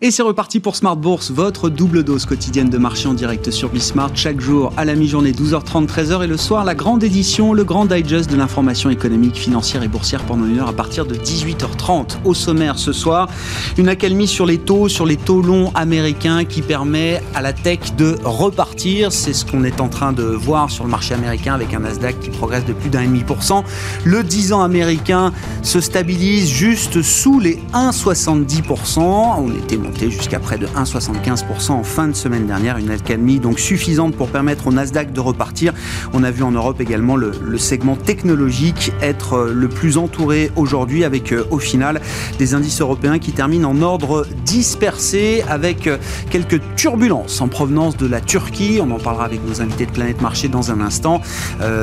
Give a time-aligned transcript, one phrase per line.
[0.00, 3.68] Et c'est reparti pour Smart Bourse, votre double dose quotidienne de marché en direct sur
[3.68, 4.12] Bismart.
[4.14, 7.84] Chaque jour à la mi-journée 12h30, 13h et le soir la grande édition, le grand
[7.84, 12.18] digest de l'information économique, financière et boursière pendant une heure à partir de 18h30.
[12.24, 13.28] Au sommaire ce soir,
[13.76, 17.80] une accalmie sur les taux, sur les taux longs américains qui permet à la tech
[17.96, 19.10] de repartir.
[19.10, 22.20] C'est ce qu'on est en train de voir sur le marché américain avec un Nasdaq
[22.20, 23.64] qui progresse de plus d'un demi pour cent.
[24.04, 29.00] Le 10 ans américain se stabilise juste sous les 1,70%.
[29.00, 34.14] On était jusqu'à près de 1,75% en fin de semaine dernière, une alcalmie donc suffisante
[34.14, 35.72] pour permettre au Nasdaq de repartir.
[36.12, 41.02] On a vu en Europe également le, segment technologique être euh, le plus entouré aujourd'hui
[41.02, 42.00] avec euh, au final
[42.38, 45.98] des indices européens qui terminent en ordre dispersé avec euh,
[46.30, 48.78] quelques turbulences en provenance de la Turquie.
[48.80, 51.20] On en parlera avec nos invités de Planète Marché dans un instant.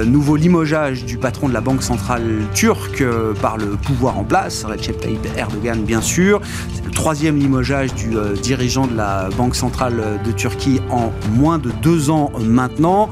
[0.06, 3.04] nouveau limogeage du patron de la Banque centrale turque
[3.42, 6.42] par le pouvoir en place, Recep Tayyip Erdogan bien sûr.
[6.74, 11.58] C'est le troisième limogeage du euh, dirigeant de la Banque centrale de Turquie en moins
[11.58, 13.10] de deux ans maintenant.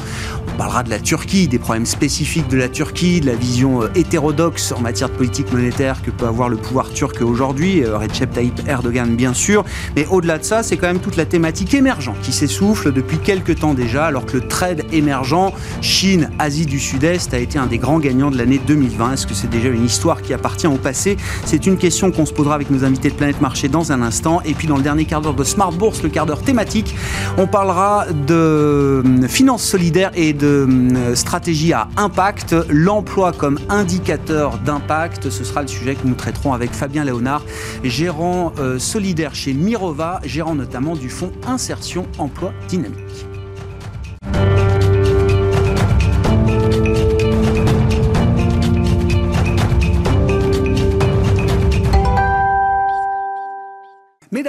[0.53, 3.88] On parlera de la Turquie, des problèmes spécifiques de la Turquie, de la vision euh,
[3.95, 8.31] hétérodoxe en matière de politique monétaire que peut avoir le pouvoir turc aujourd'hui, euh, Recep
[8.31, 9.66] Tayyip Erdogan bien sûr.
[9.95, 13.59] Mais au-delà de ça, c'est quand même toute la thématique émergente qui s'essouffle depuis quelques
[13.59, 17.80] temps déjà, alors que le trade émergent, Chine, Asie du Sud-Est, a été un des
[17.80, 19.14] grands gagnants de l'année 2020.
[19.14, 21.17] Est-ce que c'est déjà une histoire qui appartient au passé?
[21.45, 24.42] C'est une question qu'on se posera avec nos invités de Planète Marché dans un instant.
[24.45, 26.96] Et puis le dernier quart d'heure de Smart Bourse, le quart d'heure thématique,
[27.38, 33.60] on parlera de hum, finances solidaires et de de euh, stratégie à impact, l'emploi comme
[33.70, 35.30] indicateur d'impact.
[35.30, 37.44] Ce sera le sujet que nous traiterons avec Fabien Léonard,
[37.84, 43.33] gérant euh, solidaire chez Mirova, gérant notamment du fonds Insertion Emploi Dynamique.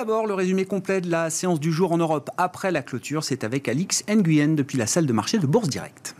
[0.05, 3.43] D'abord, le résumé complet de la séance du jour en Europe après la clôture, c'est
[3.43, 6.15] avec Alix Nguyen depuis la salle de marché de Bourse Directe.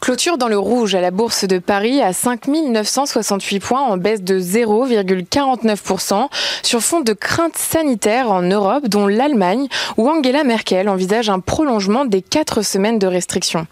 [0.00, 4.22] Clôture dans le rouge à la Bourse de Paris à 5 968 points en baisse
[4.22, 6.28] de 0,49%
[6.62, 9.68] sur fond de craintes sanitaires en Europe dont l'Allemagne
[9.98, 13.66] où Angela Merkel envisage un prolongement des quatre semaines de restrictions.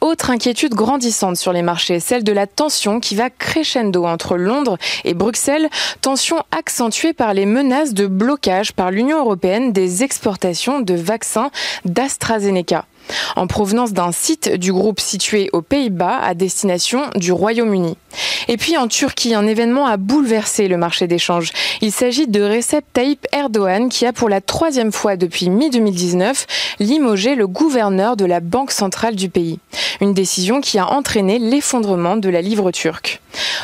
[0.00, 4.76] Autre inquiétude grandissante sur les marchés, celle de la tension qui va crescendo entre Londres
[5.04, 5.68] et Bruxelles,
[6.00, 11.52] tension accentuée par les menaces de blocage par l'Union européenne des exportations de vaccins
[11.84, 12.86] d'AstraZeneca
[13.36, 17.96] en provenance d'un site du groupe situé aux Pays-Bas à destination du Royaume-Uni.
[18.48, 21.52] Et puis en Turquie, un événement a bouleversé le marché d'échange.
[21.80, 26.46] Il s'agit de Recep Tayyip Erdogan qui a pour la troisième fois depuis mi-2019
[26.80, 29.58] limogé le gouverneur de la banque centrale du pays.
[30.00, 33.20] Une décision qui a entraîné l'effondrement de la livre turque.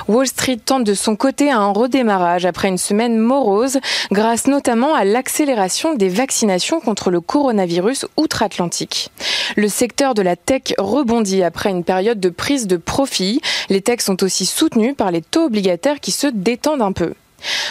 [0.08, 3.78] Wall Street tente de son côté un redémarrage après une semaine morose
[4.12, 9.10] grâce notamment à l'accélération des vaccinations contre le coronavirus outre-Atlantique.
[9.56, 13.40] Le secteur de la tech rebondit après une période de prise de profit.
[13.68, 17.14] Les techs sont aussi soutenus par les taux obligataires qui se détendent un peu.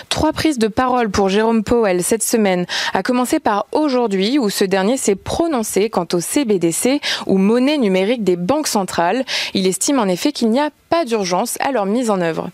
[0.10, 4.64] Trois prises de parole pour Jérôme Powell cette semaine, à commencer par aujourd'hui où ce
[4.64, 9.26] dernier s'est prononcé quant au CBDC ou monnaie numérique des banques centrales.
[9.54, 12.50] Il estime en effet qu'il n'y a pas d'urgence à leur mise en œuvre.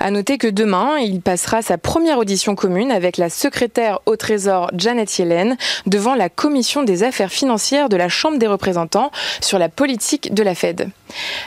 [0.00, 4.70] À noter que demain, il passera sa première audition commune avec la secrétaire au Trésor
[4.76, 5.56] Janet Yellen
[5.86, 9.10] devant la commission des affaires financières de la Chambre des représentants
[9.40, 10.90] sur la politique de la Fed.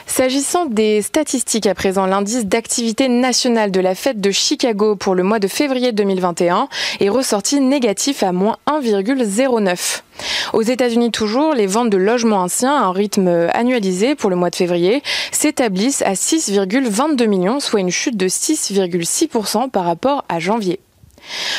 [0.06, 5.22] S'agissant des statistiques à présent, l'indice d'activité nationale de la Fed de Chicago pour le
[5.22, 6.68] mois de février 2021
[7.00, 10.02] est ressorti négatif à moins 1,09.
[10.52, 14.50] Aux États-Unis toujours, les ventes de logements anciens à un rythme annualisé pour le mois
[14.50, 15.02] de février
[15.32, 20.80] s'établissent à 6,22 millions, soit une chute de 6,6% par rapport à janvier.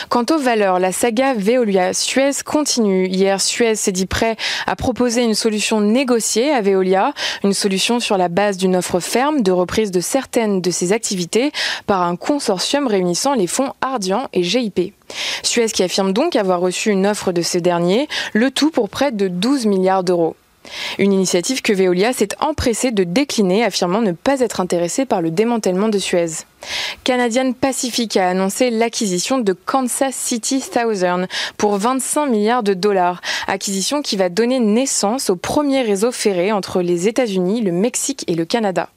[0.10, 3.08] Quant aux valeurs, la saga Veolia-Suez continue.
[3.08, 4.36] Hier, Suez s'est dit prêt
[4.68, 9.42] à proposer une solution négociée à Veolia, une solution sur la base d'une offre ferme
[9.42, 11.52] de reprise de certaines de ses activités
[11.88, 14.94] par un consortium réunissant les fonds Ardian et GIP.
[15.44, 19.12] Suez qui affirme donc avoir reçu une offre de ce dernier, le tout pour près
[19.12, 20.36] de 12 milliards d'euros.
[21.00, 25.32] Une initiative que Veolia s'est empressée de décliner, affirmant ne pas être intéressée par le
[25.32, 26.46] démantèlement de Suez.
[27.04, 31.28] Canadian Pacific a annoncé l'acquisition de Kansas City Southern
[31.58, 36.82] pour 25 milliards de dollars, acquisition qui va donner naissance au premier réseau ferré entre
[36.82, 38.90] les États-Unis, le Mexique et le Canada.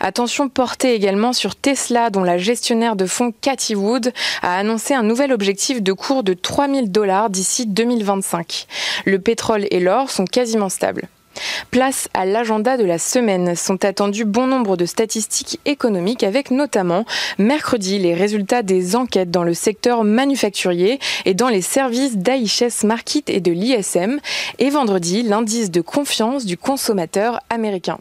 [0.00, 5.02] Attention portée également sur Tesla, dont la gestionnaire de fonds Cathy Wood a annoncé un
[5.02, 8.66] nouvel objectif de cours de 3000 dollars d'ici 2025.
[9.04, 11.08] Le pétrole et l'or sont quasiment stables.
[11.70, 13.54] Place à l'agenda de la semaine.
[13.56, 17.04] Sont attendus bon nombre de statistiques économiques avec notamment
[17.38, 23.28] mercredi les résultats des enquêtes dans le secteur manufacturier et dans les services d'IHS Market
[23.28, 24.18] et de l'ISM
[24.58, 27.98] et vendredi l'indice de confiance du consommateur américain.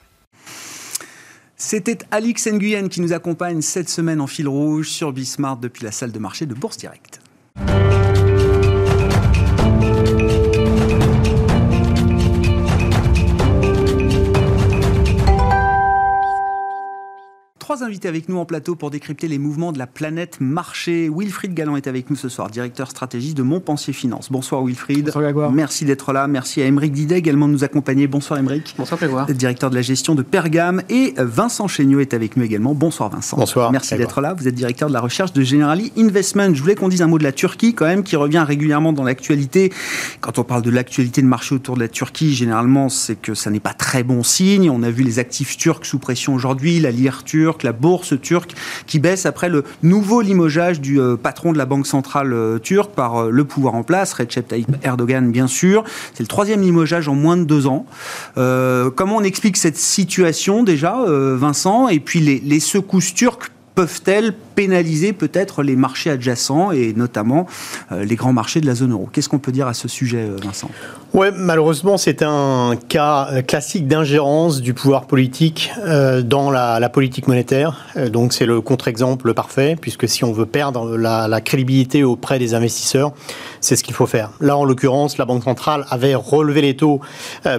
[1.58, 5.92] C'était Alix Nguyen qui nous accompagne cette semaine en fil rouge sur Bismart depuis la
[5.92, 7.22] salle de marché de Bourse Direct.
[17.66, 21.10] Trois invités avec nous en plateau pour décrypter les mouvements de la planète marché.
[21.12, 24.32] Wilfried Galland est avec nous ce soir, directeur stratégiste de Montpensier Finance.
[24.32, 25.06] Bonsoir Wilfried.
[25.06, 25.52] Bonsoir Grégoire.
[25.52, 26.28] Merci d'être là.
[26.28, 28.06] Merci à Émeric Didet également de nous accompagner.
[28.06, 28.76] Bonsoir Émeric.
[28.78, 29.26] Bonsoir Grégoire.
[29.26, 30.84] Directeur de la gestion de Pergame.
[30.90, 32.76] Et Vincent Chéniaud est avec nous également.
[32.76, 33.36] Bonsoir Vincent.
[33.36, 33.72] Bonsoir.
[33.72, 34.36] Merci d'être là.
[34.36, 36.54] Vous êtes directeur de la recherche de Generali Investment.
[36.54, 39.04] Je voulais qu'on dise un mot de la Turquie quand même, qui revient régulièrement dans
[39.04, 39.74] l'actualité.
[40.22, 43.50] Quand on parle de l'actualité de marché autour de la Turquie, généralement, c'est que ça
[43.50, 44.70] n'est pas très bon signe.
[44.70, 48.54] On a vu les actifs turcs sous pression aujourd'hui, la lire turque, la bourse turque
[48.88, 52.92] qui baisse après le nouveau limogeage du euh, patron de la Banque centrale euh, turque
[52.92, 55.84] par euh, le pouvoir en place, Recep Tayyip Erdogan bien sûr.
[56.14, 57.86] C'est le troisième limogeage en moins de deux ans.
[58.36, 61.88] comment on explique cette situation déjà, Vincent?
[61.90, 67.46] Et puis les, les secousses turques peuvent-elles pénaliser peut-être les marchés adjacents et notamment
[67.92, 70.30] euh, les grands marchés de la zone euro Qu'est-ce qu'on peut dire à ce sujet,
[70.30, 70.70] euh, Vincent?
[71.14, 75.72] Ouais, malheureusement, c'est un cas euh, classique d'ingérence du pouvoir politique
[76.24, 77.86] dans la, politique monétaire.
[78.12, 82.54] donc, c'est le contre-exemple parfait, puisque si on veut perdre la, la crédibilité auprès des
[82.54, 83.12] investisseurs,
[83.60, 84.32] c'est ce qu'il faut faire.
[84.40, 87.02] Là, en l'occurrence, la Banque centrale avait relevé les taux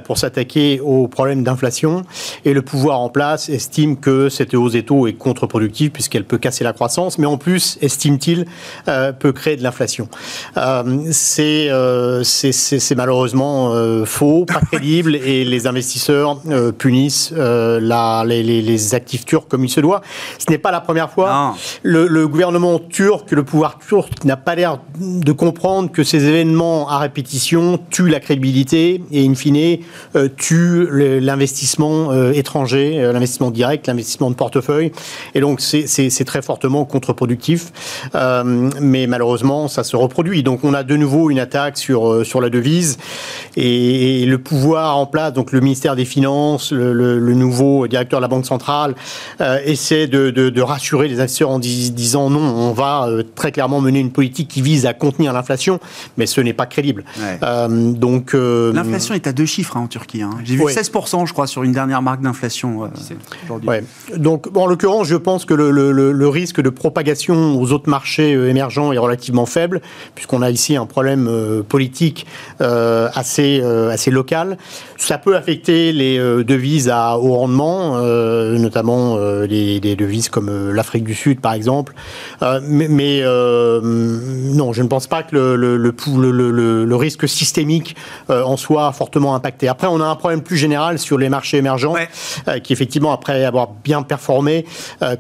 [0.05, 2.03] pour s'attaquer aux problèmes d'inflation,
[2.45, 6.39] et le pouvoir en place estime que cette hausse des taux est contre-productive, puisqu'elle peut
[6.39, 6.86] casser la croissance,
[7.19, 8.47] mais en plus, estime-t-il,
[8.89, 10.09] euh, peut créer de l'inflation.
[10.57, 13.73] Euh, euh, c'est malheureusement
[14.05, 16.41] faux, pas crédible, et les investisseurs
[16.79, 20.01] punissent la, les, les, actifs turcs comme il se doit.
[20.39, 21.55] Ce n'est pas la première fois.
[21.83, 26.89] Le, le, gouvernement turc, le pouvoir turc n'a pas l'air de comprendre que ces événements
[26.89, 29.79] à répétition tuent la crédibilité et, in fine,
[30.37, 34.93] tuent l'investissement étranger, l'investissement direct, l'investissement de portefeuille.
[35.35, 37.73] Et donc, c'est très fortement contre-productif.
[38.15, 40.43] Euh, mais malheureusement, ça se reproduit.
[40.43, 42.99] Donc, on a de nouveau une attaque sur, euh, sur la devise
[43.57, 48.29] et, le pouvoir en place, donc le ministère des Finances, le, nouveau directeur de la
[48.29, 48.95] Banque centrale,
[49.41, 54.01] euh, essaie de, de, rassurer les investisseurs en disant non, on va très clairement mener
[54.01, 55.79] une politique qui vise à contenir l'inflation,
[56.17, 57.05] mais ce n'est pas crédible.
[57.41, 60.23] donc l'inflation est à deux chiffres hein, en Turquie.
[60.23, 60.31] Hein.
[60.45, 62.91] J'ai vu 16%, je crois, sur une dernière marque d'inflation
[63.47, 63.69] aujourd'hui.
[63.69, 63.85] Ouais.
[64.17, 68.35] Donc, en l'occurrence, je pense que le, le, le, risque de propagation aux autres marchés
[68.35, 69.81] euh, émergents est relativement faible,
[70.15, 72.27] puisqu'on a ici un problème euh, politique
[72.61, 74.57] euh, assez, assez local.
[74.97, 81.41] Ça peut affecter les devises à haut rendement, notamment les, devises comme l'Afrique du Sud,
[81.41, 81.95] par exemple.
[82.63, 87.97] mais, mais non, je ne pense pas que le, le, le, le risque systémique
[88.29, 89.69] en soit fortement impacté.
[89.69, 91.95] Après, on a un problème plus général sur les marchés émergents,
[92.63, 94.65] qui effectivement, après avoir bien performé,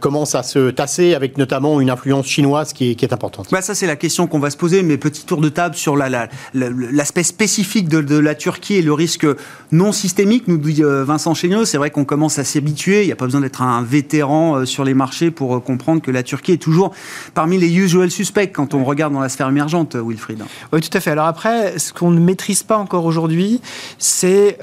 [0.01, 3.49] commence à se tasser avec notamment une influence chinoise qui est, importante.
[3.53, 5.97] Bah ça, c'est la question qu'on va se poser, mais petit tour de table sur
[5.97, 9.27] l'aspect spécifique de, la Turquie et le risque
[9.73, 11.65] non systémique, nous dit euh, Vincent Chéniaud.
[11.65, 13.03] C'est vrai qu'on commence à s'y habituer.
[13.03, 16.03] Il n'y a pas besoin d'être un vétéran euh, sur les marchés pour euh, comprendre
[16.03, 16.95] que la Turquie est toujours
[17.35, 20.43] parmi les usual suspects quand on regarde dans la sphère émergente, Wilfried.
[20.73, 21.11] Oui, tout à fait.
[21.11, 23.61] Alors après, ce qu'on ne maîtrise pas encore aujourd'hui,
[23.99, 24.59] c'est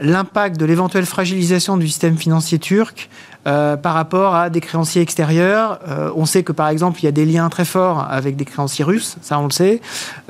[0.00, 3.08] l'impact de l'éventuelle fragilisation du système financier turc
[3.46, 5.78] euh, par rapport à des créanciers extérieurs.
[5.86, 8.44] Euh, on sait que par exemple, il y a des liens très forts avec des
[8.44, 9.80] créanciers russes, ça on le sait.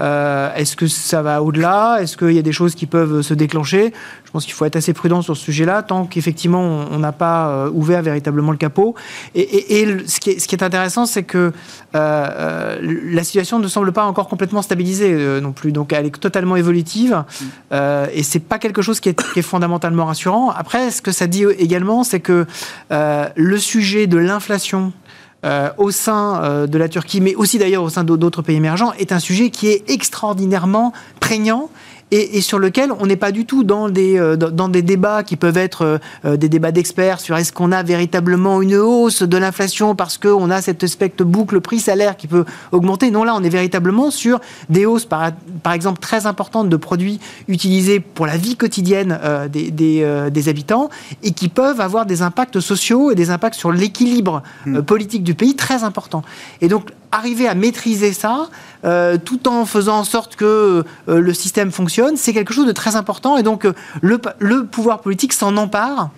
[0.00, 1.98] Euh, est-ce que ça va au-delà?
[2.00, 3.92] Est-ce qu'il y a des choses qui peuvent se déclencher?
[4.24, 7.68] Je pense qu'il faut être assez prudent sur ce sujet-là, tant qu'effectivement on n'a pas
[7.70, 8.94] ouvert véritablement le capot.
[9.34, 11.52] Et, ce, qui est, intéressant, c'est que
[11.94, 15.72] la situation ne semble pas encore complètement stabilisée non plus.
[15.72, 17.24] Donc elle est totalement évolutive
[17.72, 20.50] et c'est pas quelque chose qui est, fondamentalement rassurant.
[20.50, 22.46] Après, ce que ça dit également, c'est que
[22.92, 24.92] euh, le sujet de l'inflation
[25.44, 28.92] euh, au sein euh, de la Turquie, mais aussi d'ailleurs au sein d'autres pays émergents,
[28.94, 31.68] est un sujet qui est extraordinairement prégnant
[32.12, 35.36] et, sur lequel on n'est pas du tout dans des, euh, dans des débats qui
[35.36, 39.94] peuvent être euh, des débats d'experts sur est-ce qu'on a véritablement une hausse de l'inflation
[39.96, 40.84] parce qu'on a cette
[41.18, 43.10] de boucle prix-salaire qui peut augmenter.
[43.10, 45.32] Non, là, on est véritablement sur des hausses, par,
[45.62, 50.48] par exemple, très importantes de produits utilisés pour la vie quotidienne euh, des, des, des,
[50.48, 50.90] habitants
[51.22, 54.80] et qui peuvent avoir des impacts sociaux et des impacts sur l'équilibre hmm.
[54.82, 56.22] politique du pays très importants.
[56.60, 58.48] Et donc, arriver à maîtriser ça,
[58.86, 62.72] euh, tout en faisant en sorte que euh, le système fonctionne, c'est quelque chose de
[62.72, 63.36] très important.
[63.36, 66.10] Et donc, euh, le, le pouvoir politique s'en empare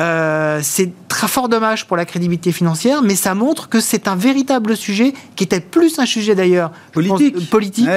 [0.00, 4.16] euh, c'est très fort dommage pour la crédibilité financière, mais ça montre que c'est un
[4.16, 7.88] véritable sujet qui était plus un sujet d'ailleurs politique, pense, politique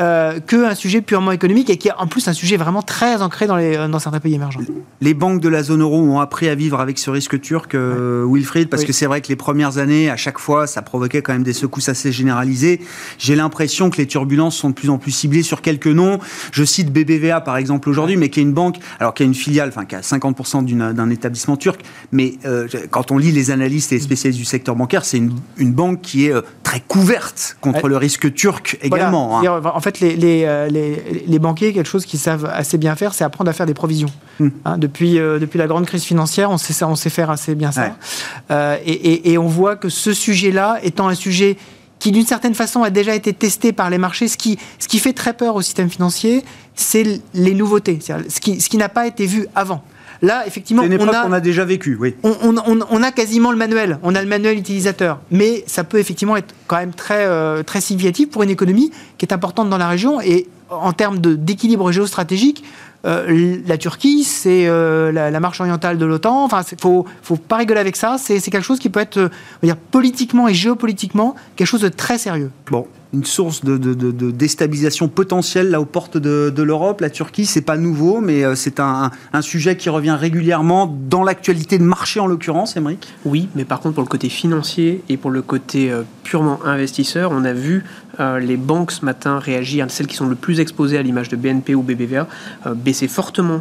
[0.00, 3.46] euh, qu'un sujet purement économique et qui est en plus un sujet vraiment très ancré
[3.46, 4.60] dans, les, dans certains pays émergents.
[5.02, 8.26] Les banques de la zone euro ont appris à vivre avec ce risque turc, euh,
[8.26, 11.34] Wilfried, parce que c'est vrai que les premières années, à chaque fois, ça provoquait quand
[11.34, 12.80] même des secousses assez généralisées.
[13.18, 16.18] J'ai l'impression que les turbulences sont de plus en plus ciblées sur quelques noms.
[16.52, 19.34] Je cite BBVA par exemple aujourd'hui, mais qui est une banque, alors qui a une
[19.34, 21.80] filiale, enfin qui a 50% d'un établissement turc,
[22.12, 25.72] mais euh, quand on lit les analystes et les spécialistes du secteur bancaire, c'est une,
[25.72, 29.40] banque qui est euh, très couverte contre le risque turc également.
[29.40, 29.62] Hein.
[29.64, 33.24] En fait, les, euh, les, les, banquiers, quelque chose qu'ils savent assez bien faire, c'est
[33.24, 34.10] apprendre à faire des provisions.
[34.38, 34.48] Hmm.
[34.64, 37.96] Hein, depuis, depuis la grande crise financière, on sait, on sait faire assez bien ça.
[38.84, 41.56] et, et on voit que ce sujet-là, étant un sujet
[42.04, 44.28] qui d'une certaine façon a déjà été testé par les marchés.
[44.28, 48.60] Ce qui, ce qui fait très peur au système financier, c'est les nouveautés, ce qui,
[48.60, 49.82] ce qui n'a pas été vu avant.
[50.22, 52.14] Là, effectivement, on a, a déjà vécu, oui.
[52.22, 56.54] On, a quasiment le manuel, on a le manuel utilisateur, mais ça peut effectivement être
[56.66, 60.20] quand même très, euh, très significatif pour une économie qui est importante dans la région
[60.20, 62.64] et en termes d'équilibre géostratégique.
[63.04, 66.44] Euh, la Turquie, c'est euh, la, marche orientale de l'OTAN.
[66.44, 68.16] Enfin, il faut, faut pas rigoler avec ça.
[68.18, 69.30] C'est quelque chose qui peut être,
[69.62, 72.50] dire, politiquement et géopolitiquement, quelque chose de très sérieux.
[72.70, 73.76] Bon, une source de,
[74.30, 77.00] déstabilisation potentielle là aux portes de, l'Europe.
[77.00, 81.78] La Turquie, c'est pas nouveau, mais euh, c'est un, sujet qui revient régulièrement dans l'actualité
[81.78, 83.12] de marché en l'occurrence, Émeric?
[83.24, 87.30] Oui, mais par contre pour le côté financier et pour le côté euh, purement investisseur,
[87.32, 87.84] on a vu
[88.20, 91.36] euh, les banques ce matin réagir, celles qui sont le plus exposées à l'image de
[91.36, 92.26] BNP ou BBVA,
[92.74, 93.60] baisser fortement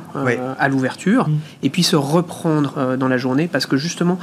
[0.59, 1.33] à l'ouverture mmh.
[1.63, 4.19] et puis se reprendre dans la journée parce que justement,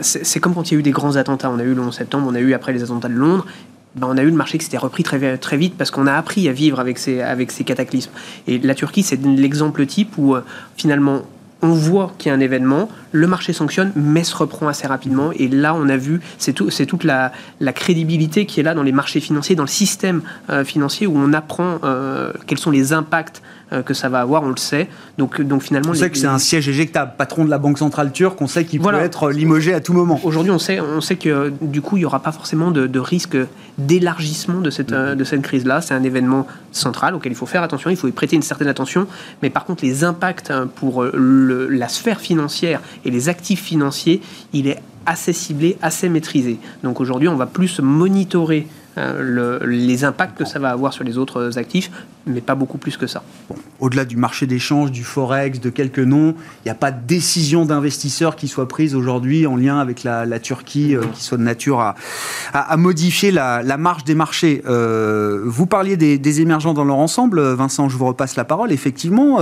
[0.00, 1.50] c'est comme quand il y a eu des grands attentats.
[1.50, 3.46] On a eu le 11 septembre, on a eu après les attentats de Londres
[3.94, 6.14] ben, on a eu le marché qui s'était repris très, très vite parce qu'on a
[6.14, 8.10] appris à vivre avec ces, avec ces cataclysmes.
[8.46, 10.40] Et la Turquie, c'est l'exemple type où euh,
[10.76, 11.22] finalement
[11.64, 15.32] on voit qu'il y a un événement, le marché sanctionne, mais se reprend assez rapidement.
[15.32, 17.32] Et là, on a vu, c'est tout, toute la,
[17.74, 21.32] crédibilité qui est là dans les marchés financiers, dans le système euh, financier, où on
[21.32, 23.42] apprend euh, quels sont les impacts
[23.84, 24.88] que ça va avoir, on le sait.
[25.18, 27.12] Donc, donc finalement, on sait que c'est un siège éjectable.
[27.18, 30.20] Patron de la Banque centrale turque, on sait qu'il peut être limogé à tout moment.
[30.22, 33.36] Aujourd'hui, on sait, on sait que du coup, il n'y aura pas forcément de, risque
[33.78, 35.16] d'élargissement de cette, mm-hmm.
[35.16, 35.80] de cette crise-là.
[35.80, 38.68] C'est un événement central auquel il faut faire attention, il faut y prêter une certaine
[38.68, 39.06] attention.
[39.42, 44.20] Mais par contre, les impacts hein, pour le, la sphère financière et les actifs financiers,
[44.52, 46.58] il est assez ciblé, assez maîtrisé.
[46.82, 48.66] Donc aujourd'hui, on va plus monitorer
[48.96, 51.90] euh, les impacts que ça va avoir sur les autres actifs,
[52.26, 53.22] mais pas beaucoup plus que ça.
[53.80, 57.64] Au-delà du marché d'échange, du Forex, de quelques noms, il n'y a pas de décision
[57.64, 61.80] d'investisseur qui soit prise aujourd'hui en lien avec la, Turquie, euh, qui soit de nature
[61.80, 64.62] à, modifier la, marge des marchés.
[64.66, 68.72] Euh, vous parliez des, émergents dans leur ensemble, Vincent, je vous repasse la parole.
[68.72, 69.38] Effectivement,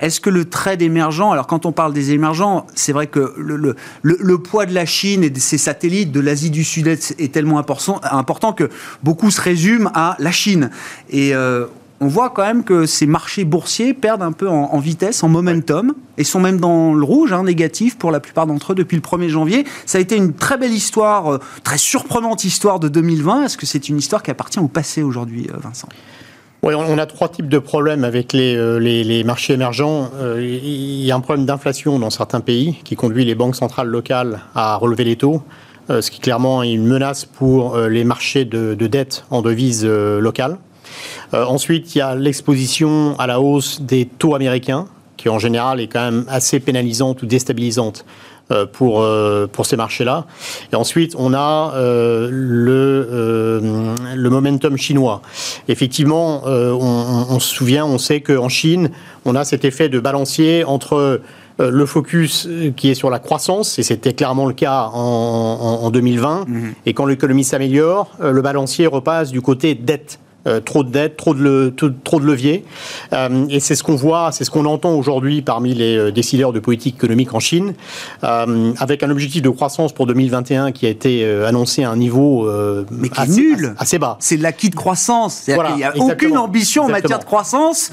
[0.00, 4.38] est-ce que le trade émergent, alors quand on parle des émergents, c'est vrai que le,
[4.38, 8.52] poids de la Chine et de ses satellites, de l'Asie du Sud-Est est tellement important,
[8.52, 8.70] que
[9.02, 10.70] beaucoup se résument à la Chine.
[11.14, 11.66] Euh,
[12.00, 15.94] on voit quand même que ces marchés boursiers perdent un peu en, vitesse, en momentum,
[16.18, 19.02] et sont même dans le rouge, hein, négatif pour la plupart d'entre eux depuis le
[19.02, 19.64] 1er janvier.
[19.86, 23.44] Ça a été une très belle histoire, euh, très surprenante histoire de 2020.
[23.44, 25.88] Est-ce que c'est une histoire qui appartient au passé aujourd'hui, euh, Vincent?
[26.62, 30.10] Oui, on a trois types de problèmes avec les, les marchés émergents.
[30.36, 34.40] Il y a un problème d'inflation dans certains pays qui conduit les banques centrales locales
[34.54, 35.42] à relever les taux.
[35.88, 39.84] Euh, ce qui clairement est une menace pour euh, les marchés de, dette en devise
[41.34, 45.80] euh, ensuite, il y a l'exposition à la hausse des taux américains, qui en général
[45.80, 48.04] est quand même assez pénalisante ou déstabilisante
[48.74, 49.04] pour,
[49.50, 50.26] pour ces marchés-là.
[50.72, 55.20] Et ensuite, on a le, le momentum chinois.
[55.66, 58.90] Effectivement, on, on, se souvient, on sait qu'en Chine,
[59.24, 61.20] on a cet effet de balancier entre
[61.58, 65.90] euh, le focus euh, qui est sur la croissance, et c'était clairement le cas en,
[65.90, 66.44] 2020.
[66.46, 66.74] Mhm.
[66.84, 70.18] Et quand l'économie s'améliore, euh, le balancier repasse du côté dette.
[70.64, 71.74] Trop de dettes, trop de,
[72.04, 72.64] trop de leviers.
[73.50, 76.96] et c'est ce qu'on voit, c'est ce qu'on entend aujourd'hui parmi les décideurs de politique
[76.96, 77.74] économique en Chine,
[78.22, 82.48] avec un objectif de croissance pour 2021 qui a été annoncé à un niveau
[82.90, 83.74] Mais qui assez, nul.
[83.78, 84.16] assez bas.
[84.20, 85.44] C'est l'acquis de croissance.
[85.48, 87.90] Il n'y a aucune ambition en matière de croissance,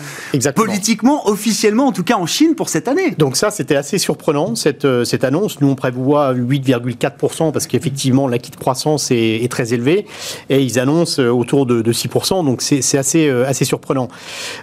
[0.56, 3.12] politiquement, officiellement, en tout cas en Chine pour cette année.
[3.18, 5.62] Donc ça, c'était assez surprenant, cette, cette annonce.
[5.62, 10.06] Nous, on prévoit 8,4% parce qu'effectivement, l'acquis de croissance est, très élevé
[10.50, 14.08] et ils annoncent euh, autour de, 6%, donc c'est assez, euh, assez surprenant.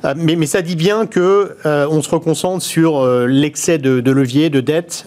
[0.04, 4.60] Euh, mais, mais, ça dit bien que on se reconcentre sur l'excès de, levier, de
[4.60, 5.06] dette,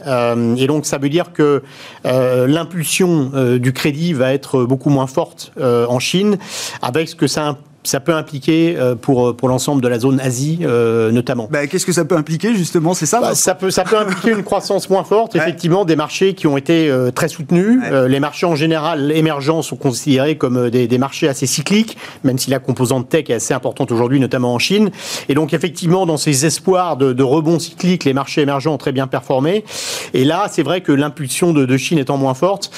[0.57, 1.61] et donc ça veut dire que
[2.05, 6.37] l'impulsion du crédit va être beaucoup moins forte en Chine,
[6.81, 10.19] avec ce que ça ça peut impliquer euh, pour, euh, pour l'ensemble de la zone
[10.19, 11.47] Asie euh, notamment.
[11.51, 14.31] Bah, Qu'est-ce que ça peut impliquer justement C'est ça bah, ça, peut, ça peut impliquer
[14.31, 17.81] une croissance moins forte, effectivement, des marchés qui ont été très soutenus.
[18.07, 22.49] les marchés en général émergents sont considérés comme des, des, marchés assez cycliques, même si
[22.49, 24.91] la composante tech est assez importante aujourd'hui, notamment en Chine.
[25.29, 28.91] Et donc effectivement, dans ces espoirs de, de rebond cyclique, les marchés émergents ont très
[28.91, 29.63] bien performé.
[30.13, 32.71] Et là, c'est vrai que l'impulsion de, de, Chine étant moins forte,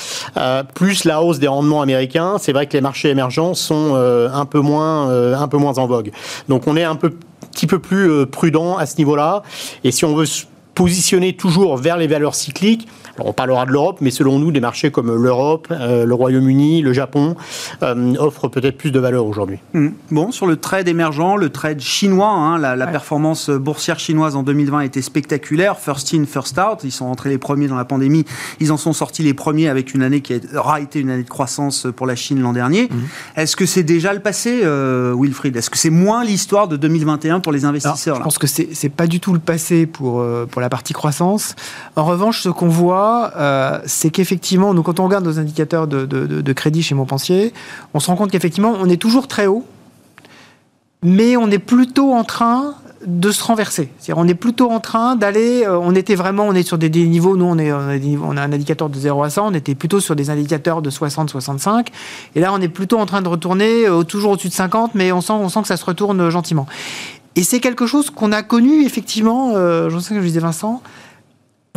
[0.74, 4.60] plus la hausse des rendements américains, c'est vrai que les marchés émergents sont un peu
[4.60, 6.12] moins euh, un peu moins en vogue.
[6.50, 7.14] Donc on est un peu,
[7.52, 9.44] petit peu plus euh, prudent à ce niveau-là.
[9.84, 12.88] Et si on veut se positionner toujours vers les valeurs cycliques,
[13.20, 16.94] on parlera de l'Europe, mais selon nous, des marchés comme l'Europe, euh, le Royaume-Uni, le
[16.94, 17.36] Japon
[17.82, 19.60] euh, offrent peut-être plus de valeur aujourd'hui.
[19.74, 19.88] Mmh.
[20.12, 24.82] Bon, sur le trade émergent, le trade chinois, hein, la, performance boursière chinoise en 2020
[24.82, 25.78] était spectaculaire.
[25.78, 26.84] First in, first out.
[26.84, 28.26] Ils sont rentrés les premiers dans la pandémie.
[28.60, 31.30] Ils en sont sortis les premiers avec une année qui aura été une année de
[31.30, 32.84] croissance pour la Chine l'an dernier.
[32.84, 33.40] Mmh.
[33.40, 35.56] Est-ce que c'est déjà le passé, euh, Wilfried?
[35.56, 39.08] Est-ce que c'est moins l'histoire de 2021 pour les investisseurs Je pense que c'est pas
[39.08, 41.56] du tout le passé pour, pour la partie croissance.
[41.96, 46.54] En revanche, ce qu'on voit, euh, c'est qu'effectivement, nous, quand on regarde nos indicateurs de,
[46.54, 47.54] crédit chez Montpensier,
[47.94, 49.66] on se rend compte qu'effectivement, on est toujours très haut,
[51.04, 53.90] mais on est plutôt en train de se renverser.
[54.00, 55.64] C'est-à-dire, on est plutôt en train d'aller.
[55.64, 57.38] Euh, on était vraiment, on est sur des, niveaux.
[57.38, 59.48] Nous, on, est, on a, un indicateur de 0 à 100.
[59.48, 61.90] On était plutôt sur des indicateurs de 60, 65.
[62.36, 65.12] Et là, on est plutôt en train de retourner euh, toujours au-dessus de 50, mais
[65.12, 66.66] on sent, on sent que ça se retourne gentiment.
[67.36, 70.82] Et c'est quelque chose qu'on a connu, effectivement, je sais que je disais Vincent,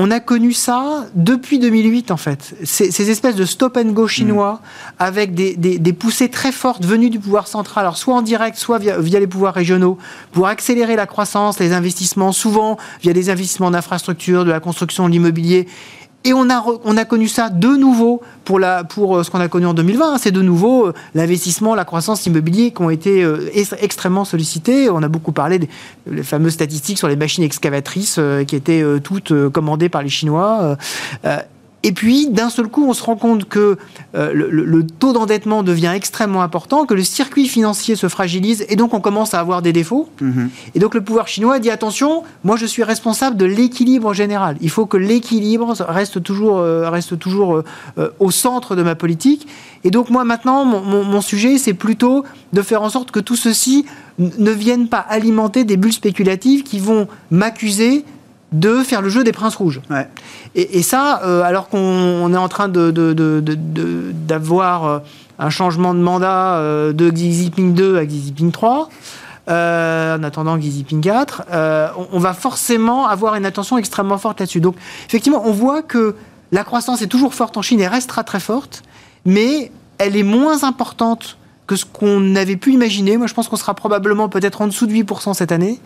[0.01, 2.55] on a connu ça depuis 2008 en fait.
[2.63, 4.95] Ces, espèces de stop and go chinois mm.
[5.01, 8.99] avec des, poussées très fortes venues du pouvoir central, alors soit en direct, soit via,
[8.99, 9.99] via les pouvoirs régionaux,
[10.31, 15.13] pour accélérer la croissance, les investissements, souvent via des investissements d'infrastructures, de la construction, de
[15.13, 15.67] l'immobilier.
[16.25, 19.41] Et on a, on a connu ça de nouveau pour, la, pour euh, ce qu'on
[19.41, 20.19] a connu en 2020.
[20.19, 24.91] C'est de nouveau euh, l'investissement, la croissance immobilière qui ont été euh, extrêmement sollicités.
[24.91, 29.89] On a beaucoup parlé des fameuses statistiques sur les machines excavatrices qui étaient toutes commandées
[29.89, 30.77] par les Chinois.
[31.85, 33.79] Et puis, d'un seul coup, on se rend compte que
[34.17, 38.95] euh, le, taux d'endettement devient extrêmement important, que le circuit financier se fragilise, et donc
[38.95, 40.09] on commence à avoir des défauts.
[40.21, 40.51] Mhm.
[40.75, 44.57] Et donc le pouvoir chinois dit attention, moi je suis responsable de l'équilibre général.
[44.61, 47.63] Il faut que l'équilibre reste toujours, euh, reste toujours
[47.99, 49.47] euh, au centre de ma politique.
[49.85, 53.37] Et donc moi maintenant, mon, mon sujet, c'est plutôt de faire en sorte que tout
[53.37, 53.87] ceci
[54.19, 58.05] ne vienne pas alimenter des bulles spéculatives qui vont m'accuser
[58.53, 59.81] de faire le jeu des princes rouges.
[60.55, 62.69] Et, ça, euh, alors qu'on est en train
[64.29, 65.01] d'avoir euh,
[65.39, 68.89] un changement de mandat euh, de Xi Jinping 2 à Xi Jinping 3,
[69.49, 71.43] en attendant Xi Jinping 4,
[72.13, 74.61] on, va forcément avoir une attention extrêmement forte là-dessus.
[74.61, 76.15] Donc, effectivement, on voit que
[76.53, 78.83] la croissance est toujours forte en Chine et restera très forte,
[79.27, 83.19] mais elle est moins importante que ce qu'on avait pu imaginer.
[83.19, 85.79] Moi, je pense qu'on sera probablement peut-être en dessous de 8% cette année.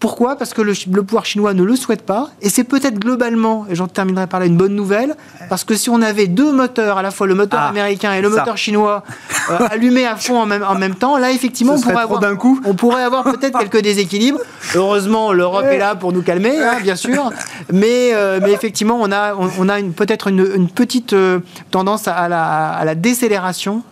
[0.00, 0.36] Pourquoi?
[0.36, 2.30] Parce que le, pouvoir chinois ne le souhaite pas.
[2.40, 5.14] Et c'est peut-être globalement, et j'en terminerai par là, une bonne nouvelle,
[5.50, 8.22] parce que si on avait deux moteurs, à la fois le moteur ah, américain et
[8.22, 9.04] le moteur chinois,
[9.50, 12.58] euh, allumés à fond en même, en même temps, là, effectivement, on pourrait, avoir, coup.
[12.64, 14.40] on pourrait avoir peut-être quelques déséquilibres.
[14.74, 17.30] Heureusement, l'Europe est là pour nous calmer, hein, bien sûr.
[17.70, 22.70] Mais, euh, mais effectivement, on a, on, a peut-être une, petite euh, tendance à la,
[22.70, 23.82] à la décélération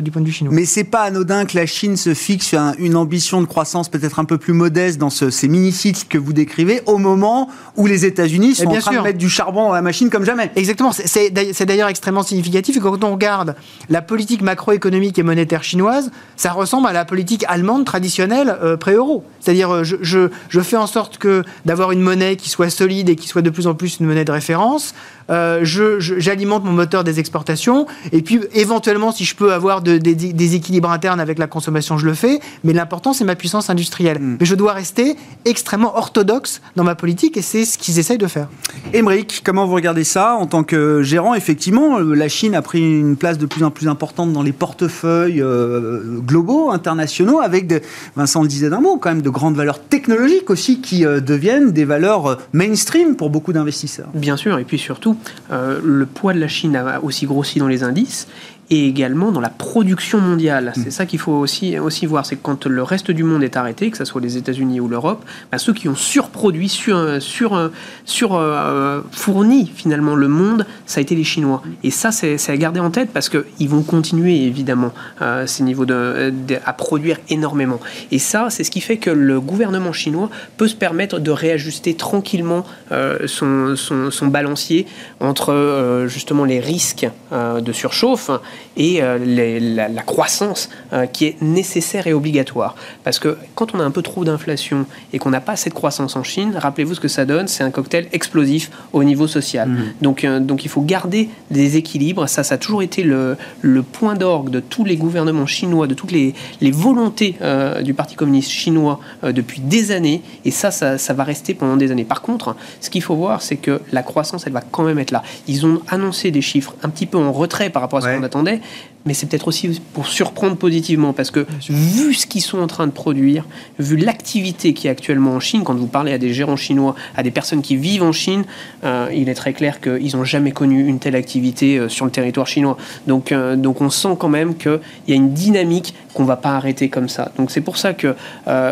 [0.00, 0.54] du point de vue chinois.
[0.54, 4.24] Mais c'est pas anodin que la Chine se fixe une ambition de croissance peut-être un
[4.24, 8.56] peu plus modeste dans ce ces mini-sites que vous décrivez au moment où les États-Unis
[8.56, 10.50] sont en train de mettre du charbon dans la machine comme jamais.
[10.54, 10.92] Exactement.
[10.92, 12.78] C'est d'ailleurs extrêmement significatif.
[12.78, 13.56] quand on regarde
[13.88, 19.24] la politique macroéconomique et monétaire chinoise, ça ressemble à la politique allemande traditionnelle euh, pré-euro.
[19.40, 23.08] C'est-à-dire, euh, je, je, je, fais en sorte que d'avoir une monnaie qui soit solide
[23.08, 24.94] et qui soit de plus en plus une monnaie de référence.
[25.30, 30.90] Euh, j'alimente mon moteur des exportations, et puis éventuellement, si je peux avoir des équilibres
[30.90, 34.18] internes avec la consommation, je le fais, mais l'important, c'est ma puissance industrielle.
[34.18, 34.36] Mm.
[34.40, 38.26] Mais je dois rester extrêmement orthodoxe dans ma politique et c'est ce qu'ils essayent de
[38.26, 38.48] faire.
[38.92, 41.34] Émeric, comment vous regardez ça en tant que gérant?
[41.34, 45.42] Effectivement, la Chine a pris une place de plus en plus importante dans les portefeuilles
[45.42, 47.80] euh, globaux, internationaux, avec, de,
[48.16, 51.72] Vincent le disait d'un mot, quand même de grandes valeurs technologiques aussi qui euh, deviennent
[51.72, 54.08] des valeurs euh, mainstream pour beaucoup d'investisseurs.
[54.14, 55.16] Bien sûr, et puis surtout,
[55.50, 58.26] le poids de la Chine a aussi grossi dans les indices
[58.70, 60.72] et également dans la production mondiale.
[60.74, 60.92] C'est mm.
[60.92, 63.90] ça qu'il faut aussi, aussi voir, c'est que quand le reste du monde est arrêté,
[63.90, 67.70] que ce soit les États-Unis ou l'Europe, bah, ceux qui ont surproduit, sur, sur,
[68.04, 71.62] sur euh, fourni finalement le monde, ça a été les Chinois.
[71.82, 75.86] Et ça, c'est à garder en tête parce qu'ils vont continuer évidemment euh, ces niveaux
[75.86, 76.32] de,
[76.64, 77.80] à produire énormément.
[78.10, 81.94] Et ça, c'est ce qui fait que le gouvernement chinois peut se permettre de réajuster
[81.94, 84.86] tranquillement euh, son, son, son, balancier
[85.18, 88.30] entre justement les risques de surchauffe
[88.76, 92.74] et euh, la, croissance euh, qui est nécessaire et obligatoire.
[93.04, 96.16] Parce que quand on a un peu trop d'inflation et qu'on n'a pas cette croissance
[96.16, 99.68] en Chine, rappelez-vous ce que ça donne, c'est un cocktail explosif au niveau social.
[99.68, 99.84] Mmh.
[100.02, 102.28] Donc, euh, donc il faut garder des équilibres.
[102.28, 105.94] Ça, ça a toujours été le, le point d'orgue de tous les gouvernements chinois, de
[105.94, 107.36] toutes les, les volontés
[107.82, 110.22] du Parti communiste chinois depuis des années.
[110.44, 112.04] Et ça, ça, ça va rester pendant des années.
[112.04, 115.10] Par contre, ce qu'il faut voir, c'est que la croissance, elle va quand même être
[115.10, 115.22] là.
[115.48, 118.22] Ils ont annoncé des chiffres un petit peu en retrait par rapport à ce qu'on
[118.22, 118.60] attendait 네.
[119.06, 122.86] Mais c'est peut-être aussi pour surprendre positivement, parce que vu ce qu'ils sont en train
[122.86, 123.46] de produire,
[123.78, 127.22] vu l'activité qui est actuellement en Chine, quand vous parlez à des gérants chinois, à
[127.22, 128.44] des personnes qui vivent en Chine,
[128.84, 132.10] euh, il est très clair qu'ils n'ont jamais connu une telle activité euh, sur le
[132.10, 132.76] territoire chinois.
[133.06, 136.56] Donc, euh, donc on sent quand même qu'il y a une dynamique qu'on va pas
[136.56, 137.32] arrêter comme ça.
[137.38, 138.14] Donc c'est pour ça que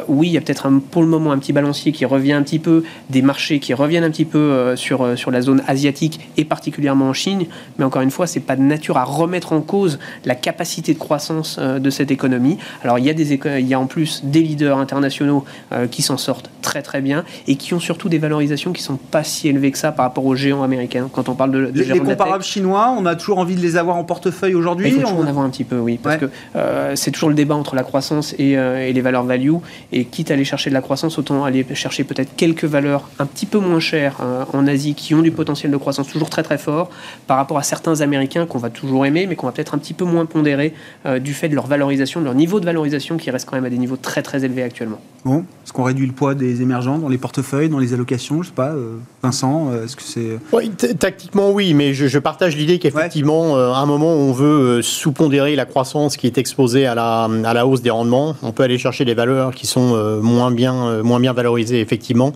[0.08, 2.58] oui, il y a peut-être pour le moment un petit balancier qui revient un petit
[2.58, 7.08] peu, des marchés qui reviennent un petit peu sur, sur la zone asiatique et particulièrement
[7.08, 7.44] en Chine,
[7.78, 10.98] mais encore une fois, c'est pas de nature à remettre en cause la capacité de
[10.98, 12.58] croissance euh, de cette économie.
[12.82, 16.02] Alors il y a, des, il y a en plus des leaders internationaux euh, qui
[16.02, 19.48] s'en sortent très très bien et qui ont surtout des valorisations qui sont pas si
[19.48, 21.08] élevées que ça par rapport aux géants américains.
[21.12, 23.96] Quand on parle de, les, les comparables chinois, on a toujours envie de les avoir
[23.96, 24.88] en portefeuille aujourd'hui.
[24.88, 25.22] Il faut on...
[25.22, 27.82] en avoir un petit peu, oui, parce que euh, c'est toujours le débat entre la
[27.82, 29.54] croissance et, et, les valeurs value.
[29.92, 33.26] Et quitte à aller chercher de la croissance, autant aller chercher peut-être quelques valeurs un
[33.26, 34.16] petit peu moins chères
[34.52, 36.90] en Asie qui ont du potentiel de croissance toujours très très fort
[37.26, 39.94] par rapport à certains Américains qu'on va toujours aimer, mais qu'on va peut-être un petit
[39.94, 40.74] peu moins pondérés
[41.06, 43.64] euh, du fait de leur valorisation, de leur niveau de valorisation qui reste quand même
[43.64, 45.00] à des niveaux très très élevés actuellement.
[45.24, 48.48] Bon, est-ce qu'on réduit le poids des émergents dans les portefeuilles, dans les allocations Je
[48.48, 50.38] sais pas, euh, Vincent, euh, est-ce que c'est...
[50.52, 55.56] Oui, tactiquement oui, mais je, partage l'idée qu'effectivement, à un moment où on veut sous-pondérer
[55.56, 58.78] la croissance qui est exposée à la, à la hausse des rendements, on peut aller
[58.78, 62.32] chercher des valeurs qui sont moins, bien, moins bien valorisées, effectivement.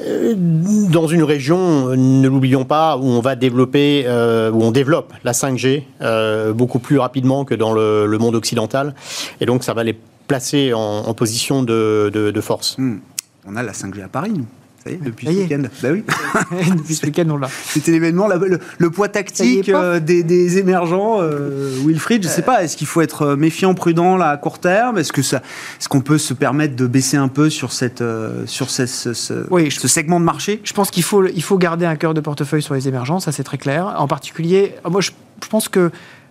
[0.00, 5.12] Euh, dans une région, ne l'oublions pas, où on va développer, euh, où on développe
[5.24, 8.94] la 5G euh, beaucoup plus rapidement que dans le, monde occidental.
[9.40, 9.96] Et donc, ça va les
[10.28, 12.76] placer en, position de, force.
[12.78, 12.98] Hmm.
[13.46, 14.46] On a la 5G à Paris, nous
[14.96, 15.62] depuis ce week-end.
[15.82, 16.04] Bah oui.
[16.76, 17.48] depuis ce week-end, on l'a.
[17.64, 18.28] C'était l'événement,
[18.78, 21.20] le, poids tactique euh, des, émergents.
[21.20, 24.36] Euh, Wilfried, je ne sais pas, est-ce qu'il faut être euh, méfiant, prudent là, à
[24.36, 24.98] court terme?
[24.98, 25.42] Est-ce ça,
[25.88, 28.02] qu'on peut se permettre de baisser un peu sur cette,
[28.46, 30.60] sur ce, ce, segment de marché?
[30.64, 33.32] Je pense qu'il faut, il faut garder un cœur de portefeuille sur les émergents, ça
[33.32, 33.94] c'est très clair.
[33.98, 35.10] En particulier, moi je,
[35.50, 35.90] pense que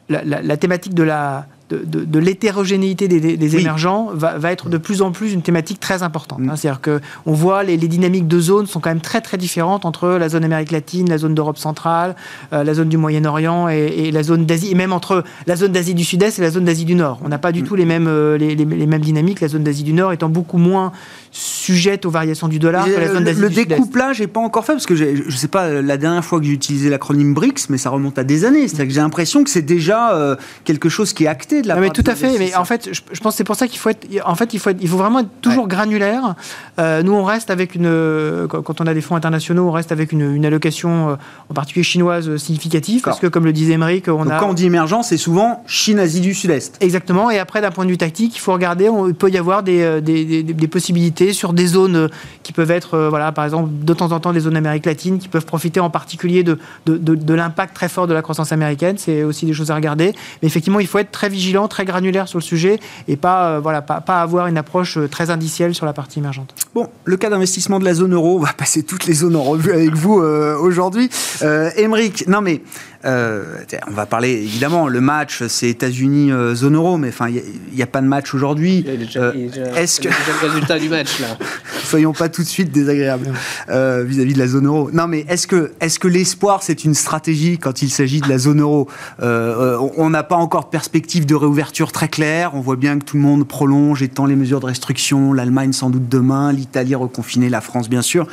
[0.09, 5.41] la thématique de la de, l'hétérogénéité des, émergents va, être de plus en plus une
[5.41, 6.39] thématique très importante.
[6.39, 6.49] Mm.
[6.49, 6.55] Hein.
[6.55, 10.09] C'est-à-dire qu'on voit les, les, dynamiques de zones sont quand même très très différentes entre
[10.09, 12.15] la zone Amérique latine, la zone d'Europe centrale,
[12.53, 15.93] euh, la zone du Moyen-Orient et, la zone d'Asie, et même entre la zone d'Asie
[15.93, 17.19] du Sud-Est et la zone d'Asie du Nord.
[17.23, 17.65] On n'a pas du mm.
[17.65, 20.91] tout les mêmes, euh, les, mêmes dynamiques, la zone d'Asie du Nord étant beaucoup moins
[21.39, 23.41] sujette aux variations du dollar que la zone d'Asie.
[23.41, 26.39] Le découplage n'est pas encore fait, parce que je ne sais pas la dernière fois
[26.39, 28.67] que j'ai utilisé l'acronyme BRICS, mais ça remonte à des années.
[28.67, 32.03] C'est-à-dire que j'ai l'impression que c'est déjà euh, quelque chose qui est acté mais tout
[32.05, 32.37] à fait.
[32.39, 34.07] Mais en fait, je, pense que c'est pour ça qu'il faut être.
[34.25, 36.35] En fait, il faut, il faut vraiment être toujours granulaire.
[36.79, 38.47] Euh, nous, on reste avec une.
[38.49, 41.15] Quand on a des fonds internationaux, on reste avec une, allocation, euh,
[41.49, 43.01] en particulier chinoise, significative.
[43.01, 44.39] Parce que, comme le disait Émeric, on a.
[44.39, 46.77] Quand on dit émergence, c'est souvent Chine-Asie du Sud-Est.
[46.81, 47.29] Exactement.
[47.29, 48.89] Et après, d'un point de vue tactique, il faut regarder.
[49.07, 52.09] il peut y avoir euh, des, des, des, possibilités sur des zones
[52.43, 55.27] qui peuvent être, voilà, par exemple, de temps en temps, des zones d'Amérique latine qui
[55.27, 58.97] peuvent profiter en particulier de, de, de, de l'impact très fort de la croissance américaine.
[58.97, 60.13] C'est aussi des choses à regarder.
[60.41, 63.59] Mais effectivement, il faut être très vigilant très granulaire sur le sujet et pas, euh,
[63.59, 66.53] voilà, pas, pas, avoir une approche euh, très indicielle sur la partie émergente.
[66.73, 69.43] Bon, le cas d'investissement de la zone euro, on va passer toutes les zones en
[69.43, 71.09] revue avec vous euh, aujourd'hui.
[71.41, 71.69] Euh,
[72.27, 72.61] non mais
[73.05, 77.41] on va parler évidemment, le match c'est États-Unis zone euro, mais enfin il
[77.73, 78.85] n'y a, pas de match aujourd'hui.
[79.75, 81.06] Est-ce que le résultat du match
[81.87, 83.31] soyons pas tout de suite désagréables
[83.69, 84.89] euh, vis-à-vis de la zone euro.
[84.91, 88.37] Non, mais est-ce que, est que l'espoir, c'est une stratégie quand il s'agit de la
[88.37, 88.87] zone euro?
[89.21, 92.51] Euh, On n'a pas encore de perspective de réouverture très claire.
[92.53, 95.33] On voit bien que tout le monde prolonge, étend les mesures de restriction.
[95.33, 98.27] L'Allemagne sans doute demain, l'Italie reconfinée, la France bien sûr.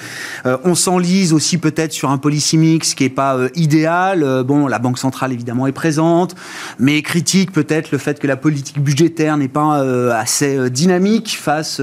[0.45, 4.43] on s'enlise aussi peut-être sur un policy mix qui est pas idéal.
[4.45, 6.35] bon, la Banque centrale évidemment est présente,
[6.79, 9.79] mais critique peut-être le fait que la politique budgétaire n'est pas
[10.13, 11.81] assez dynamique face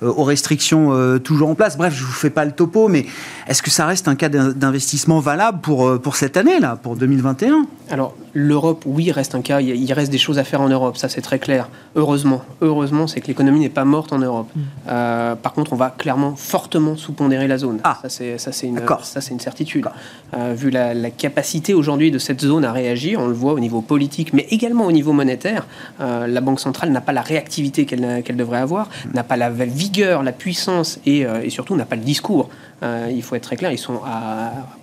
[0.00, 1.76] aux restrictions toujours en place.
[1.76, 3.06] Bref, je vous fais pas le topo, mais
[3.48, 6.96] est-ce que ça reste un cas d'investissement valable pour, euh, pour cette année, là, pour
[6.96, 9.60] 2021 Alors, l'Europe, oui, reste un cas.
[9.60, 11.68] Il reste des choses à faire en Europe, ça c'est très clair.
[11.96, 14.48] Heureusement, heureusement, c'est que l'économie n'est pas morte en Europe.
[14.54, 14.60] Mm.
[14.88, 17.80] Euh, par contre, on va clairement fortement sous-pondérer la zone.
[17.84, 19.86] Ah, ça c'est ça c'est une ça une certitude.
[20.34, 23.82] Euh, vu la, capacité aujourd'hui de cette zone à réagir, on le voit au niveau
[23.82, 25.66] politique, mais également au niveau monétaire.
[26.00, 29.14] la Banque centrale n'a pas la réactivité qu'elle devrait avoir, mm.
[29.14, 32.48] n'a pas la vigueur, la puissance et, et surtout n'a pas le discours
[32.82, 34.00] euh, il faut être très clair, ils sont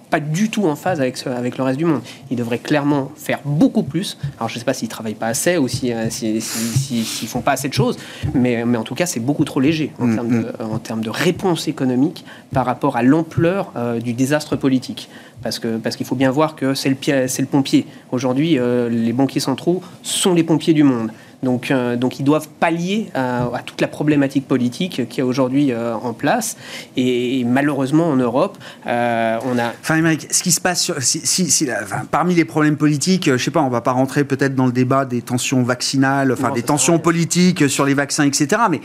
[0.10, 2.02] pas du tout en phase avec, avec le reste du monde.
[2.32, 4.18] Ils devraient clairement faire beaucoup plus.
[4.40, 7.42] Alors je ne sais pas s'ils travaillent pas assez ou s'ils euh, si, si, font
[7.42, 7.98] pas assez de choses,
[8.34, 10.72] mais, mais en tout cas c'est beaucoup trop léger en, mm, termes de, mm.
[10.72, 15.10] en termes de réponse économique par rapport à l'ampleur euh, du désastre politique.
[15.44, 17.86] Parce qu'il parce qu'il faut bien voir que c'est le, le pompier.
[18.12, 18.58] Aujourd'hui,
[18.90, 21.12] les banquiers centraux sont les pompiers du monde.
[21.44, 25.96] Donc, euh, donc ils doivent pallier à, toute la problématique politique qui est aujourd'hui euh,
[25.96, 26.58] en place.
[26.98, 29.72] Et, malheureusement, en Europe, euh, on a...
[29.82, 31.70] Enfin, ce qui se passe sur, si,
[32.12, 35.06] parmi les problèmes politiques, je sais pas, on va pas rentrer peut-être dans le débat
[35.06, 38.62] des tensions vaccinales, enfin des tensions politiques sur les vaccins, etc.
[38.70, 38.82] Mais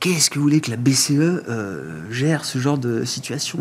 [0.00, 3.58] Qu'est-ce que vous voulez que la BCE euh, gère ce genre de situation?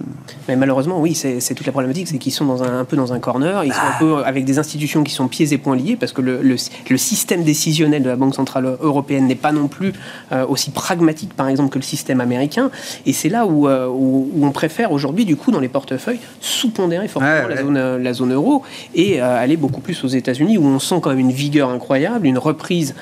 [0.48, 3.12] Mais malheureusement, oui, c'est toute la problématique, c'est qu'ils sont dans un, un, peu dans
[3.12, 3.98] un corner, ils sont un ah.
[4.00, 7.44] peu avec des institutions qui sont pieds et poings liés, parce que le, le, système
[7.44, 9.94] décisionnel de la Banque Centrale Européenne n'est pas non plus
[10.32, 12.70] euh, aussi pragmatique, par exemple, que le système américain,
[13.08, 17.08] et c'est là où, euh, où, on préfère aujourd'hui, du coup, dans les portefeuilles, sous-pondérer
[17.08, 18.62] fortement la, Zone, la zone euro
[18.94, 22.38] et aller beaucoup plus aux États-Unis, où on sent quand même une vigueur incroyable, une
[22.38, 22.94] reprise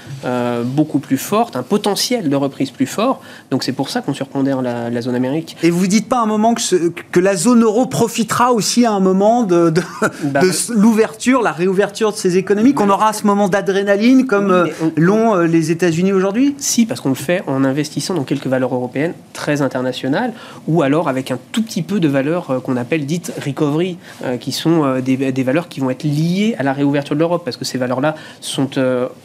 [0.63, 4.61] beaucoup plus forte, un potentiel de reprise plus fort, donc c'est pour ça qu'on surpondère
[4.61, 5.55] la, la, zone Amérique.
[5.63, 8.99] Et vous dites pas un moment que, que la zone euro profitera aussi à un
[8.99, 9.81] moment de, de,
[10.23, 10.41] bah,
[10.75, 15.35] l'ouverture, la réouverture de ces économies, qu'on aura à ce moment d'adrénaline comme euh, l'ont
[15.35, 16.55] euh, les États-Unis aujourd'hui?
[16.57, 20.33] Si, parce qu'on le fait en investissant dans quelques valeurs européennes très internationales,
[20.67, 23.97] ou alors avec un tout petit peu de valeurs euh, qu'on appelle dites recovery,
[24.39, 27.57] qui sont des, des, valeurs qui vont être liées à la réouverture de l'Europe, parce
[27.57, 28.69] que ces valeurs-là sont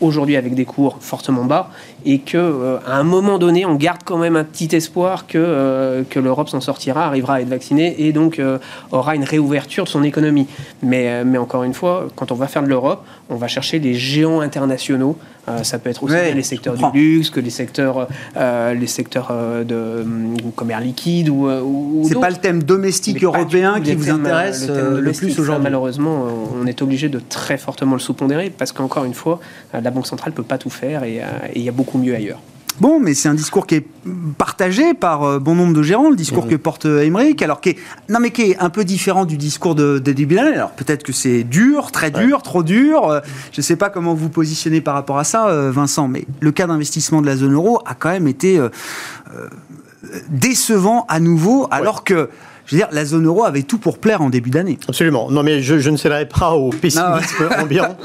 [0.00, 1.70] aujourd'hui avec des cours fortement bas,
[2.04, 5.36] et que à un moment donné, on garde garde quand même un petit espoir que,
[5.36, 8.58] euh, que l'Europe s'en sortira, arrivera à être vaccinée et donc euh,
[8.92, 10.46] aura une réouverture de son économie.
[10.82, 13.80] Mais, euh, mais encore une fois, quand on va faire de l'Europe, on va chercher
[13.80, 15.16] les géants internationaux.
[15.64, 18.06] ça peut être aussi les secteurs du luxe que les secteurs,
[18.82, 19.28] les secteurs
[19.72, 20.04] de
[20.54, 21.48] comme Air Liquide ou.
[21.48, 25.64] ou C'est pas le thème domestique européen qui vous intéresse le, plus aujourd'hui.
[25.64, 26.16] Malheureusement,
[26.56, 29.40] on est obligé de très fortement le sous-pondérer parce qu'encore une fois,
[29.72, 31.20] la Banque centrale peut pas tout faire et
[31.56, 32.40] il y a beaucoup mieux ailleurs.
[32.78, 33.86] Bon, mais c'est un discours qui est
[34.38, 37.78] partagé par euh, bon nombre de gérants, le discours que porte Emmerich, alors qui est,
[38.08, 41.42] non, mais qui est un peu différent du discours de, de Alors peut-être que c'est
[41.42, 43.08] dur, très dur, trop dur.
[43.08, 43.20] Euh,
[43.52, 46.52] je ne sais pas comment vous positionnez par rapport à ça, euh, Vincent, mais le
[46.52, 48.60] cas d'investissement de la zone euro a quand même été
[50.28, 52.30] décevant à nouveau, alors que
[52.70, 54.78] je veux dire, la zone euro avait tout pour plaire en début d'année.
[54.86, 55.28] Absolument.
[55.28, 57.96] Non, mais je, ne céderai pas au pessimisme ambiant.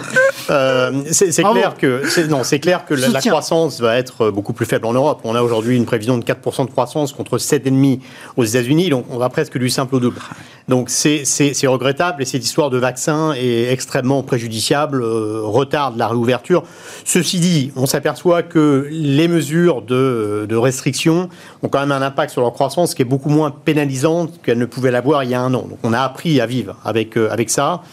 [0.49, 4.87] Euh, c'est clair que non, c'est clair que la, croissance va être beaucoup plus faible
[4.87, 5.21] en Europe.
[5.23, 7.99] On a aujourd'hui une prévision de 4% de croissance contre 7,5
[8.37, 10.19] aux États-Unis, donc on va presque du simple au double.
[10.67, 11.23] Donc c'est
[11.67, 16.63] regrettable et cette histoire de vaccin est extrêmement préjudiciable, euh, retarde la réouverture.
[17.03, 21.29] Ceci dit, on s'aperçoit que les mesures de, de restriction
[21.61, 24.65] ont quand même un impact sur leur croissance qui est beaucoup moins pénalisante que ne
[24.65, 25.67] pouvait l'avoir il y a un an.
[25.69, 27.83] Donc on a appris à vivre avec, euh, avec ça.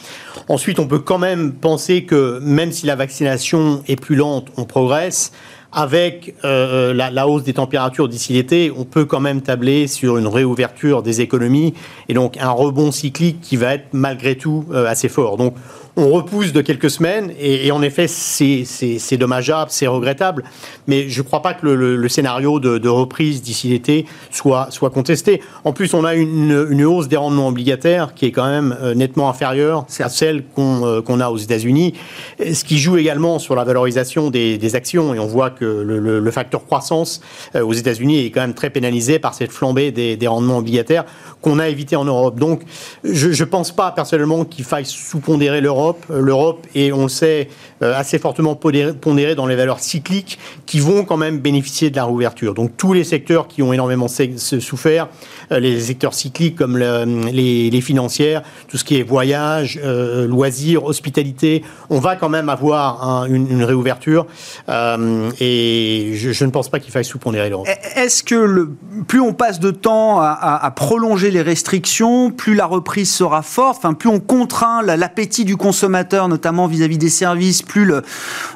[0.49, 4.65] Ensuite, on peut quand même penser que même si la vaccination est plus lente, on
[4.65, 5.33] progresse.
[5.73, 10.19] Avec euh, euh, la, hausse des températures d'ici l'été, on peut quand même tabler sur
[10.19, 11.75] une réouverture des économies
[12.09, 15.37] et donc un rebond cyclique qui va être malgré tout assez fort.
[15.37, 15.55] Donc
[15.97, 20.45] on repousse de quelques semaines et, en effet c'est dommageable, c'est regrettable,
[20.87, 25.43] mais je ne crois pas que le, scénario de, reprise d'ici l'été soit, contesté.
[25.65, 29.29] En plus, on a une, hausse des rendements obligataires qui est quand même euh, nettement
[29.29, 31.95] inférieure à celle euh, qu'on a aux États-Unis,
[32.39, 36.65] ce qui joue également sur la valorisation des, actions et on voit que le, facteur
[36.65, 37.21] croissance
[37.55, 41.05] euh, aux États-Unis est quand même très pénalisé par cette flambée des, des rendements obligataires
[41.43, 42.39] qu'on a évité en Europe.
[42.39, 42.63] Donc,
[43.05, 46.07] je ne pense pas personnellement qu'il faille sous-pondérer l'Europe l'Europe.
[46.09, 47.49] L'Europe est, on sait,
[47.83, 52.55] assez fortement pondérée dans les valeurs cycliques qui vont quand même bénéficier de la réouverture.
[52.55, 55.09] Donc tous les secteurs qui ont énormément souffert,
[55.51, 62.17] les secteurs cycliques comme les, financières, tout ce qui est voyage, loisirs, hospitalité, on va
[62.17, 64.27] quand même avoir une, réouverture.
[64.69, 67.69] et je, ne pense pas qu'il faille sous-pondérer l'Europe.
[67.97, 68.69] Est-ce que
[69.09, 73.95] plus on passe de temps à, prolonger les restrictions, plus la reprise sera forte, enfin
[73.95, 78.03] plus on contraint l'appétit du consommateur, notamment vis-à-vis des services, plus le,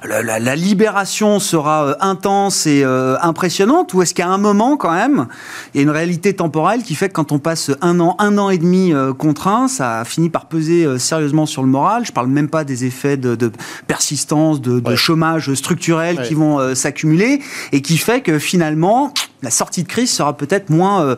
[0.05, 5.27] la, libération sera euh, intense et euh, impressionnante, ou est-ce qu'à un moment quand même,
[5.73, 8.37] il y a une réalité temporelle qui fait que quand on passe un an, un
[8.37, 12.05] an et demi euh, contraint, ça finit par peser sérieusement sur le moral.
[12.05, 13.51] Je parle même pas des effets de,
[13.87, 17.41] persistance, de, chômage structurel qui vont s'accumuler
[17.73, 21.17] et qui fait que finalement la sortie de crise sera peut-être moins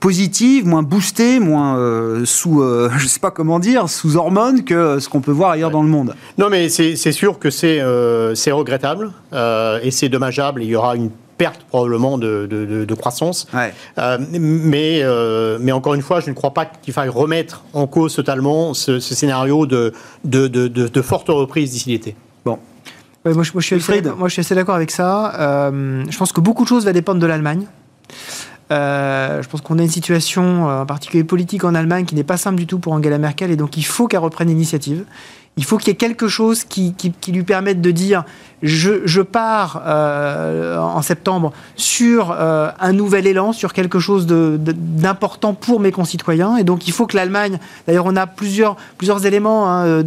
[0.00, 4.98] positive, moins boostée, moins euh, sous, euh, je sais pas comment dire, sous hormones que
[5.00, 6.14] ce qu'on peut voir ailleurs dans le monde.
[6.36, 7.82] Non, mais c'est sûr que c'est
[8.34, 10.62] c'est regrettable et c'est dommageable.
[10.62, 13.46] Il y aura une perte probablement de, croissance.
[14.30, 15.02] mais,
[15.60, 19.00] mais encore une fois, je ne crois pas qu'il faille remettre en cause totalement ce,
[19.00, 19.92] ce scénario de,
[20.24, 22.16] de, forte reprise d'ici l'été.
[22.44, 22.58] Bon,
[23.24, 25.34] moi, je, suis assez, d'accord avec ça.
[25.38, 27.66] Euh, je pense que beaucoup de choses vont dépendre de l'Allemagne.
[28.70, 32.24] Euh, je pense qu'on a une situation, euh, en particulier politique en Allemagne, qui n'est
[32.24, 35.04] pas simple du tout pour Angela Merkel, et donc il faut qu'elle reprenne l'initiative.
[35.58, 36.94] Il faut qu'il y ait quelque chose qui,
[37.26, 38.24] lui permette de dire
[38.62, 45.80] je, pars euh, en septembre sur euh, un nouvel élan, sur quelque chose d'important pour
[45.80, 46.56] mes concitoyens.
[46.56, 50.02] Et donc il faut que l'Allemagne, d'ailleurs on a plusieurs, plusieurs éléments hein,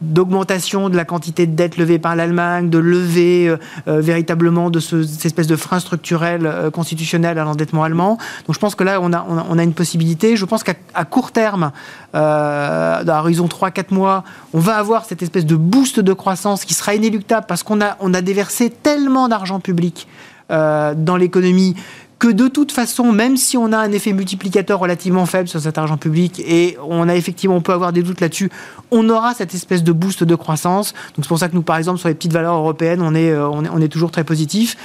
[0.00, 5.04] d'augmentation de, la quantité de dette levée par l'Allemagne, de lever euh, véritablement de ce,
[5.04, 8.18] cette espèce de frein structurel constitutionnel à l'endettement allemand.
[8.46, 10.36] Donc je pense que là on a, une possibilité.
[10.36, 10.74] Je pense qu'à
[11.04, 11.70] court terme,
[12.16, 16.94] à horizon 3-4 mois, on va avoir cette espèce de boost de croissance qui sera
[16.94, 20.06] inéluctable parce qu'on a, on a déversé tellement d'argent public
[20.50, 21.74] euh, dans l'économie
[22.18, 25.76] que de toute façon, même si on a un effet multiplicateur relativement faible sur cet
[25.76, 28.50] argent public, et on a effectivement, on peut avoir des doutes là-dessus,
[28.90, 30.94] on aura cette espèce de boost de croissance.
[31.14, 33.30] Donc c'est pour ça que nous, par exemple, sur les petites valeurs européennes, on est,
[33.30, 34.76] euh, on est, on est toujours très positif.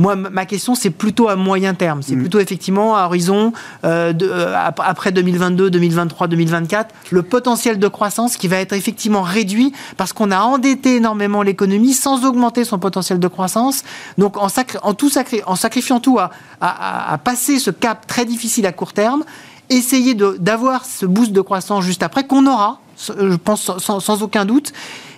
[0.00, 2.00] Moi, ma question, c'est plutôt à moyen terme.
[2.00, 2.20] C'est mm.
[2.20, 3.52] plutôt effectivement à horizon
[3.84, 9.20] euh, de, euh, après 2022, 2023, 2024, le potentiel de croissance qui va être effectivement
[9.20, 13.82] réduit parce qu'on a endetté énormément l'économie sans augmenter son potentiel de croissance.
[14.16, 14.46] Donc, en,
[14.82, 15.10] en, tout
[15.44, 16.30] en sacrifiant tout à,
[16.62, 19.22] à, passer ce cap très difficile à court terme,
[19.68, 24.46] essayer d'avoir ce boost de croissance juste après qu'on aura, je pense sans, sans aucun
[24.46, 24.72] doute.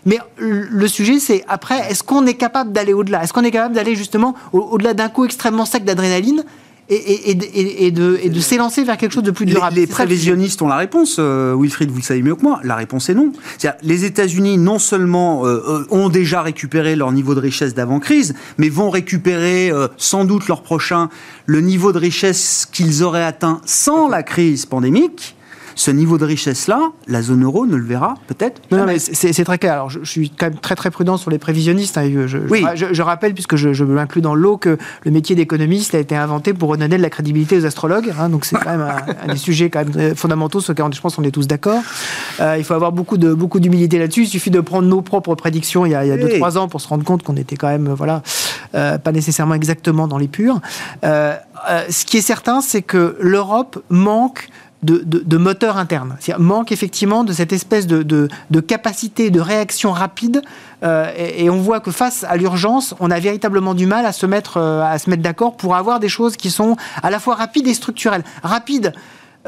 [0.04, 3.22] Mais le sujet, c'est après, est-ce qu'on est capable d'aller au-delà?
[3.22, 6.44] Est-ce qu'on est capable d'aller justement au-delà d'un coup extrêmement sec d'adrénaline
[6.88, 9.76] et, et, de, de s'élancer vers quelque chose de plus durable?
[9.76, 12.60] Les, prévisionnistes ont la réponse, euh, Wilfried, vous le savez mieux que moi.
[12.64, 13.32] La réponse est non.
[13.82, 18.68] les États-Unis, non seulement euh, euh, ont déjà récupéré leur niveau de richesse d'avant-crise, mais
[18.68, 21.08] vont récupérer sans doute leur prochain
[21.46, 25.36] le niveau de richesse qu'ils auraient atteint sans la crise pandémique
[25.74, 29.58] ce niveau de richesse-là, la zone euro ne le verra peut-être Non, mais c'est très
[29.58, 29.74] clair.
[29.74, 31.98] Alors, je, suis quand même très très prudent sur les prévisionnistes.
[31.98, 32.26] Hein.
[32.26, 32.64] Je, oui.
[32.74, 36.54] je, rappelle, puisque je, je m'inclus dans l'eau, que le métier d'économiste a été inventé
[36.54, 38.12] pour redonner de la crédibilité aux astrologues.
[38.18, 38.28] Hein.
[38.28, 38.86] donc c'est quand même
[39.26, 41.82] un, des sujets quand même fondamentaux sur lesquels je pense qu'on est tous d'accord.
[42.40, 44.22] Euh, il faut avoir beaucoup de beaucoup d'humilité là-dessus.
[44.22, 47.04] Il suffit de prendre nos propres prédictions il y a 2-3 ans pour se rendre
[47.04, 48.22] compte qu'on était quand même voilà
[48.74, 50.60] euh, pas nécessairement exactement dans les purs.
[51.04, 51.36] Euh,
[51.88, 54.48] ce qui est certain, c'est que l'Europe manque
[54.82, 56.16] de, de, moteur interne.
[56.38, 60.42] manque effectivement de cette espèce de, de capacité de réaction rapide.
[60.82, 64.26] Euh, et, on voit que face à l'urgence, on a véritablement du mal à se
[64.26, 67.74] mettre, euh, mettre d'accord pour avoir des choses qui sont à la fois rapides et
[67.74, 68.24] structurelles.
[68.42, 68.92] Rapide.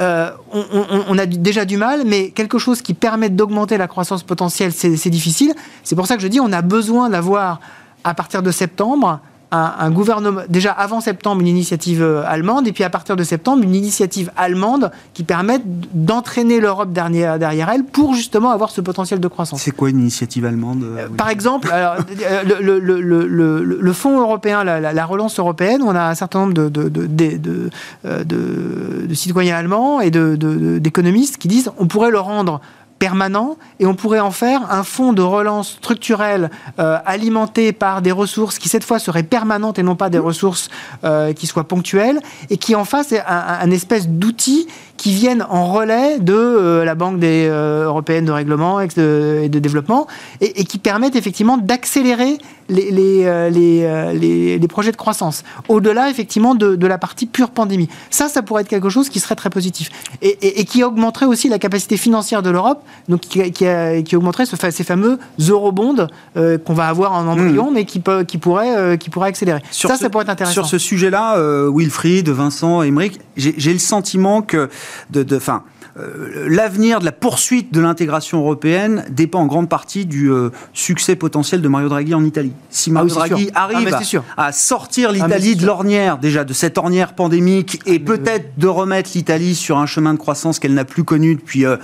[0.01, 0.65] Euh, on,
[1.09, 5.11] on, a déjà du mal, mais quelque chose qui permet d'augmenter la croissance potentielle, c'est
[5.11, 5.55] difficile.
[5.85, 7.61] C'est pour ça que je dis on a besoin d'avoir,
[8.03, 9.21] à partir de septembre,
[9.55, 13.63] un, gouvernement, déjà avant septembre, une initiative euh, allemande, et puis à partir de septembre,
[13.63, 15.63] une initiative allemande qui permette
[15.95, 19.63] d'entraîner l'Europe derrière, derrière elle pour justement avoir ce potentiel de croissance.
[19.63, 21.97] C'est quoi une initiative allemande euh, Par exemple, alors,
[22.45, 23.27] le, le, le,
[23.63, 27.71] le, Fonds européen, la, relance européenne, on a un certain nombre de, de, de,
[28.05, 32.61] euh, de citoyens allemands et d'économistes qui disent on pourrait le rendre
[32.99, 38.13] permanent et on pourrait en faire un fonds de relance structurel euh, alimenté par des
[38.13, 40.69] ressources qui cette fois seraient permanentes et non pas des ressources
[41.05, 44.69] euh, qui soient ponctuelles et qui en face est un, espèce d'outil
[45.05, 50.07] qui viennent en relais de la Banque des, européenne de règlement et de, développement
[50.41, 52.39] et, qui permettent effectivement d'accélérer
[52.71, 57.91] les, les, les, projets de croissance, au-delà effectivement de, la partie pure pandémie.
[58.09, 59.91] Ça, ça pourrait être quelque chose qui serait très positif
[60.23, 64.85] et, qui augmenterait aussi la capacité financière de l'Europe, donc qui, qui, augmenterait ce, ces
[64.85, 67.75] fameux eurobonds qu'on va avoir en embryon, hmm.
[67.75, 69.61] mais qui, peut, qui, pourrait, qui pourrait accélérer.
[69.71, 70.55] Sur ça, ça pourrait être intéressant.
[70.55, 71.37] Sur ce sujet-là,
[71.71, 74.71] Wilfried, Vincent, Émeric, j'ai le sentiment que,
[75.11, 75.63] de, de, fin,
[75.97, 81.15] euh, l'avenir de la poursuite de l'intégration européenne dépend en grande partie du euh, succès
[81.15, 82.53] potentiel de Mario Draghi en Italie.
[82.69, 83.97] Si Mario ah Draghi ah, arrive
[84.37, 89.11] à, sortir ah, l'Italie de l'ornière, déjà de cette ornière pandémique, et peut-être de remettre
[89.15, 91.77] l'Italie sur un chemin de croissance qu'elle n'a plus connu depuis euh,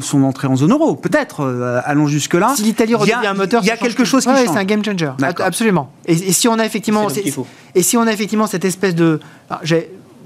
[0.00, 2.54] son entrée en zone euro, peut-être, allons jusque-là.
[2.54, 4.46] Si l'Italie redevient un moteur, il y a quelque chose qui change.
[4.46, 5.90] C'est un game changer, absolument.
[6.06, 7.08] Et, et, si on a effectivement,
[7.74, 9.18] et si on a effectivement cette espèce de,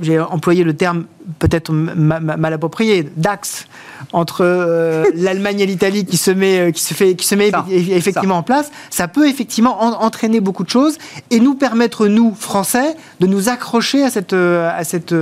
[0.01, 1.05] j'ai employé le terme
[1.39, 3.67] peut-être mal approprié, d'axe
[4.13, 7.51] entre euh, l'Allemagne et l'Italie qui se met, euh, qui se fait, qui se met
[7.71, 10.99] effectivement en place, ça peut effectivement entraîner beaucoup de choses
[11.31, 15.15] et nous permettre nous Français de nous accrocher à cette, euh, à cette,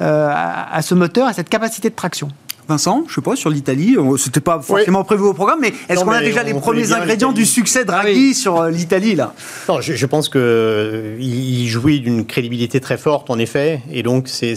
[0.00, 2.28] à ce moteur, à cette capacité de traction.
[2.68, 6.12] Vincent, je sais pas, sur l'Italie, c'était pas forcément prévu au programme, mais est-ce qu'on
[6.12, 9.34] a déjà les premiers ingrédients du succès de Draghi ah sur euh, l'Italie là?
[9.68, 14.56] Non, je, pense qu'il euh, jouit d'une crédibilité très forte en effet, et donc c'est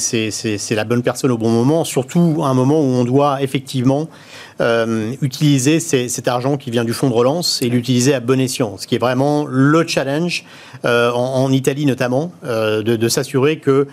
[0.71, 4.07] la bonne personne au bon moment, surtout à un moment où on doit effectivement
[4.59, 8.77] euh, utiliser cet argent qui vient du fonds de relance et l'utiliser à bon escient,
[8.77, 10.45] ce qui est vraiment le challenge
[10.83, 13.87] euh, en, Italie notamment, euh, de, s'assurer que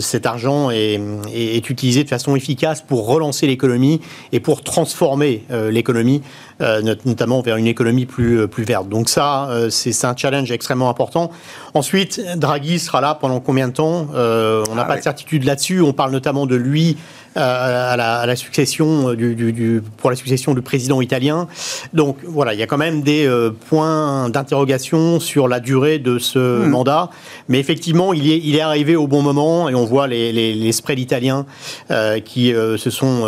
[0.00, 1.00] cet argent est,
[1.32, 4.00] est, utilisé de façon efficace pour relancer l'économie
[4.32, 6.20] et pour transformer l'économie,
[6.60, 8.90] notamment vers une économie plus, plus verte.
[8.90, 11.30] Donc ça, c'est un challenge extrêmement important.
[11.72, 14.08] Ensuite, Draghi sera là pendant combien de temps?
[14.12, 15.80] On n'a ah pas de certitude là-dessus.
[15.80, 16.98] On parle notamment de lui
[17.34, 21.48] à la, succession du, pour la succession du président italien.
[21.92, 26.18] Donc voilà, il y a quand même des euh, points d'interrogation sur la durée de
[26.18, 26.68] ce hmm.
[26.68, 27.10] mandat.
[27.48, 30.72] Mais effectivement, il est, il est arrivé au bon moment et on voit les, les,
[30.72, 31.46] spreads italiens
[31.90, 33.24] euh, qui euh, se sont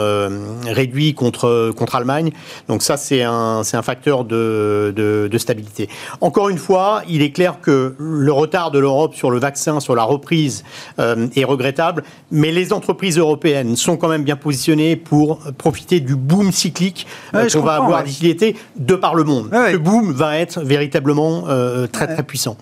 [0.67, 2.31] réduits contre, contre Allemagne.
[2.69, 5.89] Donc ça, c'est un, un facteur de, de, de stabilité.
[6.21, 9.95] Encore une fois, il est clair que le retard de l'Europe sur le vaccin, sur
[9.95, 10.65] la reprise,
[10.99, 12.05] est regrettable.
[12.31, 17.49] Mais les entreprises européennes sont quand même bien positionnés pour profiter du boom cyclique euh,
[17.49, 19.51] qu'on va avoir d'ici l'été de par le monde.
[19.53, 22.57] Ce boom va être véritablement euh, très très puissant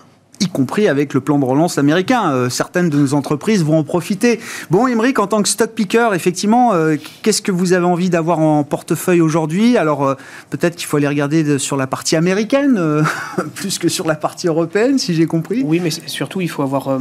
[0.51, 2.31] compris avec le plan de relance américain.
[2.31, 4.39] Euh, certaines de nos entreprises vont en profiter.
[4.69, 8.39] Bon, Émeric, en tant que stock picker, effectivement, euh, qu'est-ce que vous avez envie d'avoir
[8.39, 9.77] en portefeuille aujourd'hui?
[9.77, 10.15] Alors, euh,
[10.49, 12.79] peut-être qu'il faut aller regarder sur la partie américaine,
[13.55, 15.63] plus que sur la partie européenne, si j'ai compris.
[15.65, 16.97] Oui, mais surtout, il faut avoir...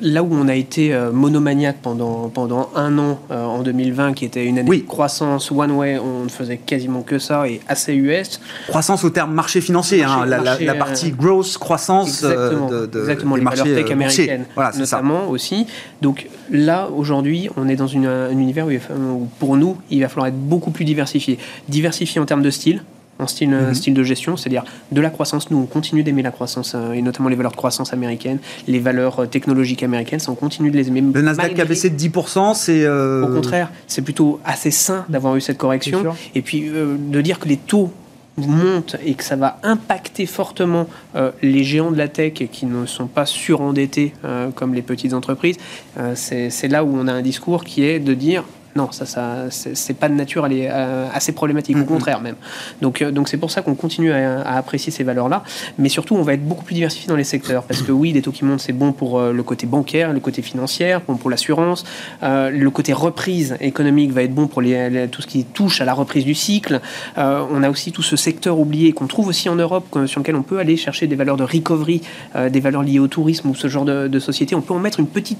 [0.00, 4.58] là où on a été monomaniaque pendant, pendant un an en 2020, qui était une
[4.58, 8.40] année de croissance one way, on ne faisait quasiment que ça, et assez US.
[8.68, 12.24] Croissance au terme marché financier, hein, la, partie growth, croissance...
[12.24, 14.44] Exactement, les valeurs tech euh, américaines,
[14.78, 15.66] notamment aussi.
[16.02, 20.28] Donc là, aujourd'hui, on est dans une, un univers où, pour nous, il va falloir
[20.28, 21.38] être beaucoup plus diversifié.
[21.68, 22.82] Diversifié en termes de style,
[23.18, 23.74] en style, mhm.
[23.74, 25.50] style de gestion, c'est-à-dire de la croissance.
[25.50, 28.78] Nous, on continue d'aimer la croissance, euh, et notamment les valeurs de croissance américaines, les
[28.78, 31.02] valeurs euh, technologiques américaines, on continue de les aimer.
[31.14, 32.88] Le Nasdaq a baissé de 10%, c'est...
[32.88, 36.14] Au contraire, c'est plutôt assez sain d'avoir eu cette correction.
[36.34, 37.90] Et puis de dire que les taux
[38.38, 42.86] monte et que ça va impacter fortement euh, les géants de la tech qui ne
[42.86, 45.56] sont pas surendettés euh, comme les petites entreprises,
[45.98, 48.44] euh, c'est là où on a un discours qui est de dire
[48.76, 51.86] non, ça, ça c'est pas de nature elle est euh, assez problématique, au mm-hmm.
[51.86, 52.36] contraire même.
[52.82, 55.42] Donc, euh, donc c'est pour ça qu'on continue à, apprécier ces valeurs-là,
[55.78, 58.22] mais surtout on va être beaucoup plus diversifié dans les secteurs, parce que oui, des
[58.22, 61.30] taux qui montent, c'est bon pour euh, le côté bancaire, le côté financier, bon pour
[61.30, 61.84] l'assurance,
[62.22, 65.94] le côté reprise économique va être bon pour les, tout ce qui touche à la
[65.94, 66.80] reprise du cycle.
[67.16, 70.42] on a aussi tout ce secteur oublié qu'on trouve aussi en Europe, sur lequel on
[70.42, 72.02] peut aller chercher des valeurs de recovery,
[72.50, 74.54] des valeurs liées au tourisme ou ce genre de, société.
[74.54, 75.38] On peut en mettre une petite,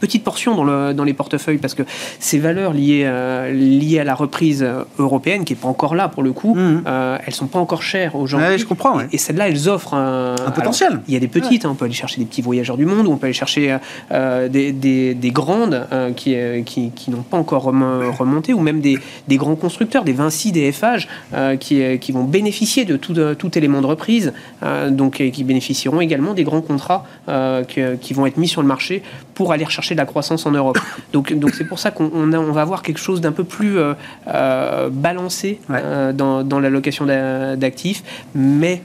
[0.00, 1.82] petite portion dans, le, dans les portefeuilles, parce que
[2.18, 6.08] ces valeurs liées, euh, liées à la reprise euh, européenne, qui n'est pas encore là
[6.08, 6.82] pour le coup, mhm.
[6.86, 8.58] euh, elles sont pas encore chères aujourd'hui.
[8.58, 9.00] je comprends.
[9.12, 11.00] Et, celles-là, elles offrent un, potentiel.
[11.08, 13.06] Il y a des petites, hein, on peut aller chercher des petits voyageurs du monde,
[13.06, 13.76] ou on peut aller chercher
[14.10, 15.86] des, des, grandes
[16.16, 18.98] qui, qui, qui n'ont pas encore remonté, ou même des,
[19.28, 21.08] des, grands constructeurs, des Vinci, des FH,
[21.58, 24.32] qui, qui vont bénéficier de tout, tout élément de reprise,
[24.90, 27.04] donc qui bénéficieront également des grands contrats
[27.68, 29.02] qui vont être mis sur le marché
[29.34, 30.78] pour aller rechercher de la croissance en Europe.
[31.12, 33.94] Donc, donc c'est pour ça qu'on on va avoir quelque chose d'un peu plus euh,
[34.28, 38.02] euh, balancé euh, dans, dans l'allocation d'actifs,
[38.34, 38.82] mais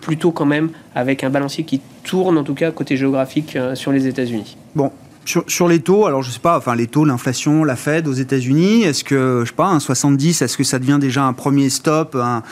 [0.00, 4.08] plutôt quand même avec un balancier qui tourne, en tout cas côté géographique, sur les
[4.08, 4.56] États-Unis.
[4.74, 4.90] Bon,
[5.24, 8.82] Sur, les taux, alors je sais pas, enfin les taux, l'inflation, la Fed aux États-Unis,
[8.82, 12.16] est-ce que, je sais pas, un 70, est-ce que ça devient déjà un premier stop,
[12.16, 12.42] un,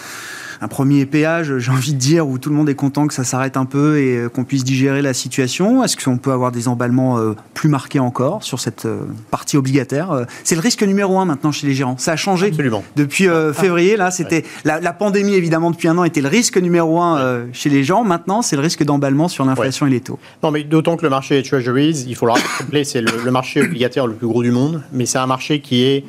[0.60, 3.24] un premier péage, j'ai envie de dire, où tout le monde est content que ça
[3.24, 6.68] s'arrête un peu et euh, qu'on puisse digérer la situation Est-ce qu'on peut avoir des
[6.68, 8.98] emballements euh, plus marqués encore sur cette euh,
[9.30, 11.96] partie obligataire C'est le risque numéro un maintenant chez les gérants.
[11.98, 12.84] Ça a changé Absolument.
[12.96, 13.96] depuis février.
[13.96, 17.84] Là, c'était la, pandémie évidemment depuis un an était le risque numéro un chez les
[17.84, 18.04] gens.
[18.04, 20.18] Maintenant, c'est le risque d'emballement sur l'inflation et les taux.
[20.42, 24.06] Non, mais d'autant que le marché Treasuries, il faut le rappeler, c'est le, marché obligataire
[24.06, 26.04] le plus gros du monde, mais c'est un marché qui est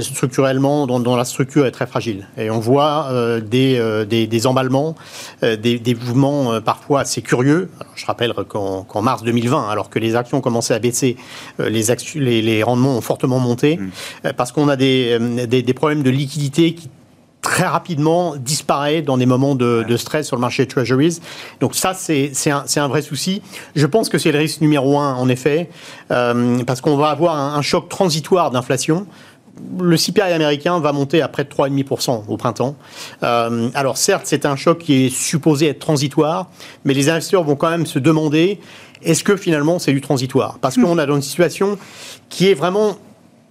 [0.00, 2.26] structurellement dont, la structure est très fragile.
[2.38, 4.94] Et on voit euh, des, des, emballements,
[5.42, 7.70] euh, des, mouvements euh, parfois assez curieux.
[7.94, 11.16] je rappelle qu'en mars 2020, alors que les actions commençaient à baisser,
[11.58, 14.32] les, les, rendements ont fortement monté, mmh.
[14.36, 16.88] parce qu'on a des, problèmes de liquidité qui
[17.40, 21.18] très rapidement disparaît dans des moments de, stress sur le marché Treasuries.
[21.60, 23.42] Donc ça, c'est un, un, vrai souci.
[23.74, 25.68] Je pense que c'est le risque numéro un, en effet,
[26.08, 29.06] parce qu'on va avoir un choc transitoire d'inflation
[29.78, 32.74] le CPI américain va monter à près de 3,5% au printemps.
[33.22, 36.50] Euh, alors certes, c'est un choc qui est supposé être transitoire,
[36.84, 38.60] mais les investisseurs vont quand même se demander
[39.02, 40.58] est-ce que finalement c'est du transitoire?
[40.60, 41.78] Parce qu'on a dans une situation
[42.28, 42.96] qui est vraiment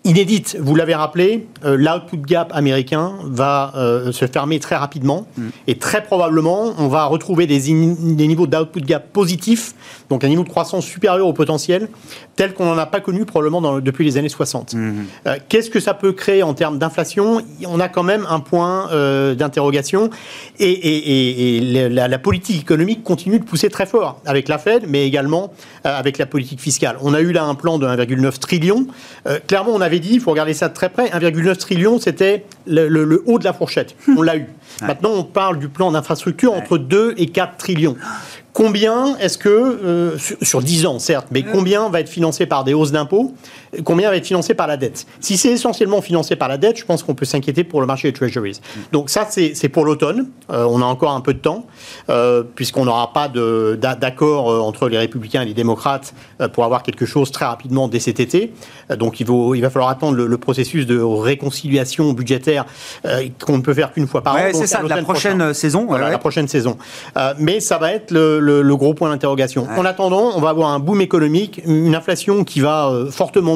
[0.04, 0.58] inédite.
[0.60, 5.50] Vous l'avez rappelé, euh, l'output gap américain va euh, se fermer très rapidement mm.
[5.68, 9.76] et très probablement on va retrouver des, des niveaux d'output gap positifs,
[10.10, 11.88] donc un niveau de croissance supérieur au potentiel,
[12.42, 14.74] tel qu'on n'en a pas connu probablement dans, depuis les années 60.
[14.74, 15.04] Mm.
[15.28, 17.44] Euh, qu'est-ce que ça peut créer en termes d'inflation?
[17.68, 18.90] On a quand même un point
[19.36, 20.10] d'interrogation
[20.58, 24.86] et, et, et la, la, politique économique continue de pousser très fort avec la Fed,
[24.88, 26.98] mais également avec la politique fiscale.
[27.02, 28.88] On a eu là un plan de 1,9 trillion.
[29.46, 33.22] clairement, on avait dit, il faut regarder ça de très près, 1,9 trillion, c'était le,
[33.28, 33.96] haut de la fourchette.
[34.18, 34.48] On l'a eu.
[34.82, 37.98] Maintenant, on parle du plan d'infrastructure entre 2 et 4 trillions.
[38.54, 42.74] Combien est-ce que, euh, sur, 10 ans certes, mais combien va être financé par des
[42.74, 43.34] hausses d'impôts
[43.84, 46.86] Combien va être financé par la dette Si c'est essentiellement financé par la dette, je
[46.86, 48.60] pense qu'on peut s'inquiéter pour le marché des treasuries.
[48.92, 50.30] Donc ça, c'est pour l'automne.
[50.50, 51.66] Euh, on a encore un peu de temps,
[52.10, 56.14] euh, puisqu'on n'aura pas d'accord entre les républicains et les démocrates
[56.54, 58.54] pour avoir quelque chose très rapidement dès cet été.
[58.98, 62.66] donc il, il va falloir attendre le, processus de réconciliation budgétaire
[63.46, 64.40] qu'on ne peut faire qu'une fois par an.
[64.54, 65.86] C'est ça, la prochaine saison.
[65.86, 66.78] Voilà, la prochaine saison.
[67.38, 69.68] mais ça va être le le, gros point d'interrogation.
[69.78, 73.56] En attendant, on va avoir un boom économique, une inflation qui va euh, fortement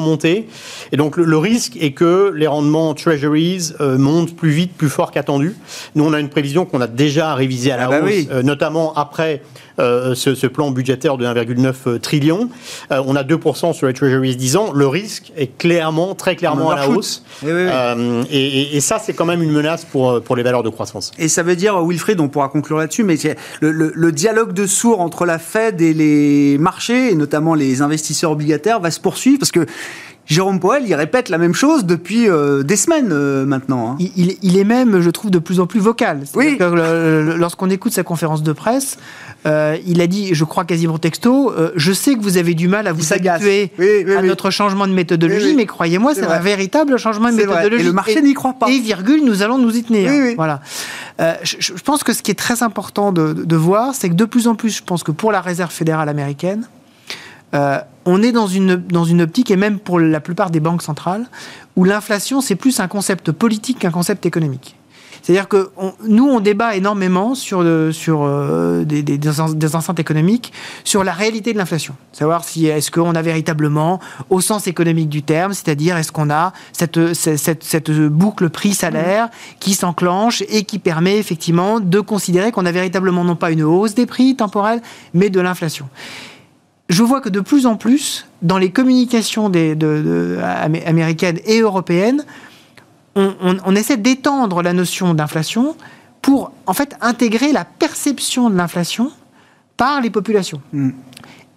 [0.92, 5.10] Et donc, le, risque est que les rendements treasuries euh, montent plus vite, plus fort
[5.10, 5.54] qu'attendu.
[5.94, 8.42] Nous, on a une prévision qu'on a déjà révisée à la ah bah hausse, euh,
[8.42, 9.42] notamment après
[9.78, 12.48] ce, plan budgétaire de 1,9 trillion.
[12.90, 14.72] on a 2% sur les treasuries 10 ans.
[14.72, 17.22] Le risque est clairement, très clairement à la hausse.
[18.30, 21.10] Et, ça, c'est quand même une menace pour, pour les valeurs de croissance.
[21.18, 23.16] Et ça veut dire, Wilfried, on pourra conclure là-dessus, mais
[23.60, 28.30] le, le dialogue de sourd entre la Fed et les marchés, et notamment les investisseurs
[28.30, 29.66] obligataires, va se poursuivre parce que
[30.26, 33.92] Jérôme Powell, il répète la même chose depuis euh, des semaines euh, maintenant.
[33.92, 33.96] Hein.
[34.16, 36.22] Il, est même, je trouve, de plus en plus vocal.
[36.34, 36.58] Oui.
[36.58, 38.98] Lorsqu'on écoute sa conférence de presse,
[39.46, 42.86] euh, il a dit, je crois quasiment texto, je sais que vous avez du mal
[42.86, 43.70] à vous habituer
[44.16, 47.82] à notre changement de méthodologie, mais croyez-moi, c'est un véritable changement de méthodologie.
[47.82, 48.68] Et le marché n'y croit pas.
[48.68, 50.10] Et virgule, nous allons nous y tenir.
[50.36, 50.60] Voilà.
[51.42, 54.48] Je, pense que ce qui est très important de, de voir, c'est que de plus
[54.48, 56.66] en plus, je pense que pour la Réserve fédérale américaine,
[57.54, 60.82] euh, on est dans une, dans une optique, et même pour la plupart des banques
[60.82, 61.26] centrales,
[61.74, 64.76] où l'inflation, c'est plus un concept politique qu'un concept économique.
[65.26, 65.70] C'est-à-dire que
[66.06, 69.28] nous, on débat énormément sur, sur euh, des, des,
[69.74, 70.52] enceintes économiques,
[70.84, 71.96] sur la réalité de l'inflation.
[72.12, 73.98] Savoir si est-ce qu'on a véritablement,
[74.30, 79.74] au sens économique du terme, c'est-à-dire est-ce qu'on a cette, cette, cette boucle prix-salaire qui
[79.74, 84.06] s'enclenche et qui permet effectivement de considérer qu'on a véritablement non pas une hausse des
[84.06, 84.80] prix temporels,
[85.12, 85.88] mais de l'inflation
[86.88, 89.76] je vois que de plus en plus, dans les communications des,
[90.86, 92.24] américaines et européennes,
[93.16, 95.76] on, essaie d'étendre la notion d'inflation
[96.22, 99.10] pour en fait intégrer la perception de l'inflation
[99.76, 100.60] par les populations.
[100.72, 100.90] Mm.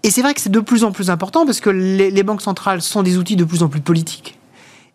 [0.03, 2.81] Et c'est vrai que c'est de plus en plus important parce que les banques centrales
[2.81, 4.39] sont des outils de plus en plus politiques.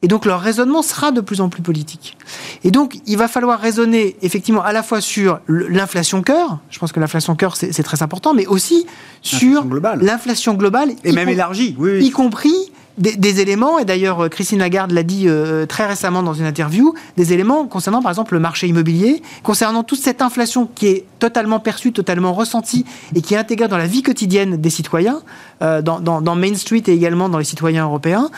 [0.05, 2.19] Et donc leur raisonnement sera de plus en plus politique.
[2.62, 6.93] Et donc il va falloir raisonner effectivement à la fois sur l'inflation cœur, je pense
[6.93, 8.87] que l'inflation cœur c'est très important, mais aussi
[9.23, 9.65] sur
[9.99, 10.91] l'inflation globale.
[11.05, 15.86] Et même élargie, Y compris des, éléments, et d'ailleurs Christine Lagarde l'a dit euh, très
[15.86, 20.22] récemment dans une interview, des éléments concernant par exemple le marché immobilier, concernant toute cette
[20.22, 22.84] inflation qui est totalement perçue, totalement ressentie
[23.14, 25.22] et qui est intégrée dans la vie quotidienne des citoyens,
[25.62, 28.30] euh, dans Main Street et également dans les citoyens européens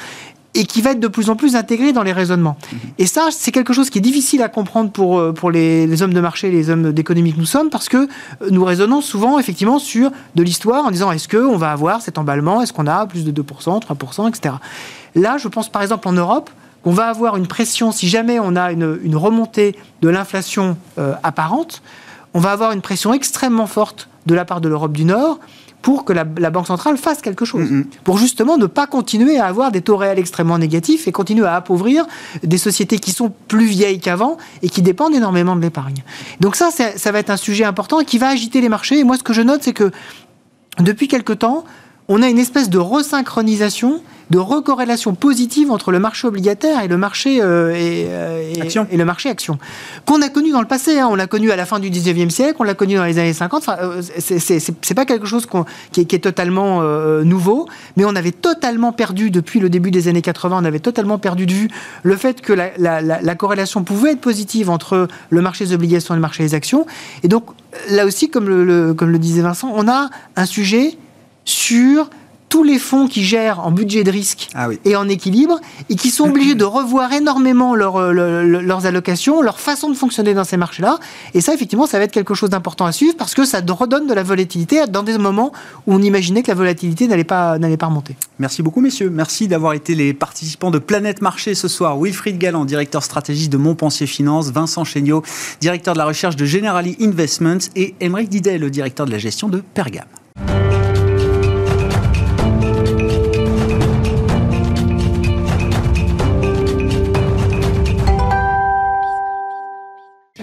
[0.56, 2.56] et qui va être de plus en plus intégré dans les raisonnements.
[2.72, 2.78] Mhm.
[2.98, 6.14] Et ça, c'est quelque chose qui est difficile à comprendre pour, euh, pour les, hommes
[6.14, 8.06] de marché, les hommes d'économie que nous sommes, parce que euh,
[8.50, 12.62] nous raisonnons souvent effectivement sur de l'histoire en disant est-ce qu'on va avoir cet emballement,
[12.62, 14.54] est-ce qu'on a plus de 2%, 3%, etc.
[15.14, 16.50] Là, je pense par exemple en Europe,
[16.82, 21.82] qu'on va avoir une pression, si jamais on a une, remontée de l'inflation euh, apparente,
[22.32, 25.38] on va avoir une pression extrêmement forte de la part de l'Europe du Nord
[25.86, 27.70] pour que la, Banque centrale fasse quelque chose.
[27.70, 27.84] Mm-hmm.
[28.02, 31.54] Pour justement ne pas continuer à avoir des taux réels extrêmement négatifs et continuer à
[31.54, 32.06] appauvrir
[32.42, 36.02] des sociétés qui sont plus vieilles qu'avant et qui dépendent énormément de l'épargne.
[36.40, 38.98] Donc ça, ça va être un sujet important qui va agiter les marchés.
[38.98, 39.92] Et moi, ce que je note, c'est que
[40.80, 41.62] depuis quelque temps,
[42.08, 44.00] on a une espèce de resynchronisation
[44.30, 48.86] de recorrélation positive entre le marché obligataire et le marché euh, euh, et, action.
[48.90, 49.58] et, le marché action
[50.04, 50.98] qu'on a connu dans le passé.
[50.98, 51.08] Hein.
[51.10, 53.32] On l'a connu à la fin du 19e siècle, on l'a connu dans les années
[53.32, 53.62] 50.
[53.62, 55.46] Enfin, euh, c'est pas quelque chose
[55.92, 56.82] qui, est, totalement
[57.22, 60.58] nouveau, mais on avait totalement perdu depuis le début des années 80.
[60.60, 61.68] On avait totalement perdu de vue
[62.02, 66.16] le fait que la, la corrélation pouvait être positive entre le marché des obligations et
[66.16, 66.86] le marché des actions.
[67.22, 67.44] Et donc
[67.90, 70.98] là aussi, comme le, comme le disait Vincent, on a un sujet
[71.46, 72.10] sur
[72.48, 76.10] tous les fonds qui gèrent en budget de risque ah et en équilibre et qui
[76.10, 80.98] sont obligés de revoir énormément euh, leurs allocations, leur façon de fonctionner dans ces marchés-là.
[81.34, 84.06] Et ça, effectivement, ça va être quelque chose d'important à suivre parce que ça redonne
[84.06, 85.52] de la volatilité dans des moments
[85.86, 88.16] où on imaginait que la volatilité n'allait pas, n'allait pas remonter.
[88.38, 89.10] Merci beaucoup, messieurs.
[89.10, 91.98] Merci d'avoir été les participants de Planète Marché ce soir.
[92.00, 95.22] Wilfried Galland, directeur stratégiste de Montpensier Finance, Vincent Chéniaud,
[95.60, 99.48] directeur de la recherche de Generali Investments et Émeric Didet, le directeur de la gestion
[99.48, 99.62] de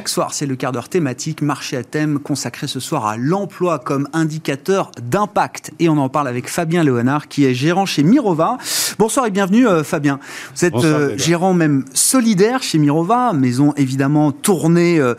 [0.03, 0.13] Pergame.
[0.13, 4.07] soir, c'est le quart d'heure thématique, marché à thème, consacré ce soir à l'emploi comme
[4.13, 5.71] indicateur d'impact.
[5.79, 8.57] Et on en parle avec Fabien Léonard, qui est gérant chez Mirova.
[8.99, 10.19] Bonsoir et bienvenue, euh, Fabien.
[10.55, 15.15] Vous êtes euh, gérant même solidaire chez Mirova, maison évidemment tournée euh,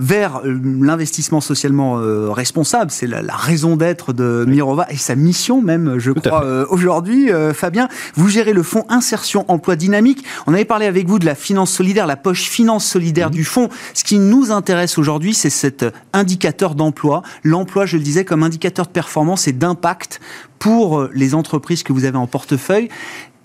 [0.00, 1.96] vers l'investissement socialement
[2.32, 2.90] responsable.
[2.90, 7.30] C'est la, raison d'être de Mirova et sa mission même, je crois, aujourd'hui.
[7.54, 10.24] Fabien, vous gérez le fonds Insertion Emploi Dynamique.
[10.46, 13.32] On avait parlé avec vous de la finance solidaire, la poche finance solidaire mmh.
[13.34, 13.65] du fonds.
[13.94, 17.22] Ce qui nous intéresse aujourd'hui, c'est cet indicateur d'emploi.
[17.42, 20.20] L'emploi, je le disais, comme indicateur de performance et d'impact
[20.58, 22.88] pour euh, les entreprises que vous avez en portefeuille.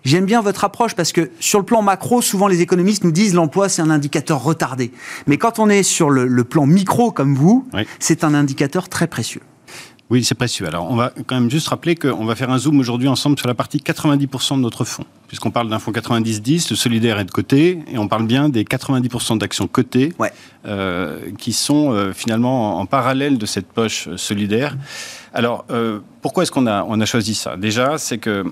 [0.04, 3.36] J'aime bien votre approche parce que sur le plan macro, souvent les économistes nous disent
[3.36, 4.92] l'emploi c'est un indicateur retardé.
[5.28, 7.68] Mais quand on est sur le, plan micro comme vous,
[8.00, 9.42] c'est un indicateur très précieux.
[10.10, 10.68] Oui, c'est précieux.
[10.68, 13.48] Alors, on va quand même juste rappeler qu'on va faire un zoom aujourd'hui ensemble sur
[13.48, 15.06] la partie 90% de notre fonds.
[15.32, 18.66] Puisqu'on parle d'un fonds 90-10, le solidaire est de côté, et on parle bien des
[18.66, 20.12] 90% d'actions cotées,
[20.66, 24.76] euh, qui sont euh, finalement en, parallèle de cette poche solidaire.
[25.34, 27.56] Alors, euh, pourquoi est-ce qu'on a, on a choisi ça?
[27.56, 28.44] Déjà, c'est que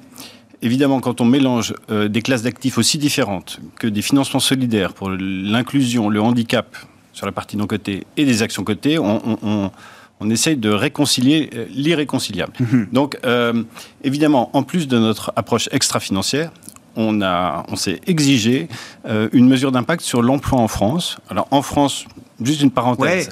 [0.61, 6.09] Évidemment, quand on mélange des classes d'actifs aussi différentes que des financements solidaires pour l'inclusion,
[6.09, 6.75] le handicap
[7.13, 9.71] sur la partie non cotée et des actions cotées, on,
[10.19, 12.53] on essaye de réconcilier euh, l'irréconciliable.
[12.59, 12.87] Mhm.
[12.91, 13.63] Donc, euh,
[14.03, 16.51] évidemment, en plus de notre approche extra-financière,
[16.95, 18.67] on, a, on s'est exigé
[19.05, 21.17] euh, une mesure d'impact sur l'emploi en France.
[21.29, 22.05] Alors, en France,
[22.41, 23.29] juste une parenthèse.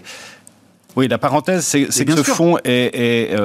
[0.95, 3.35] Oui, la parenthèse, c'est, que ce fonds est,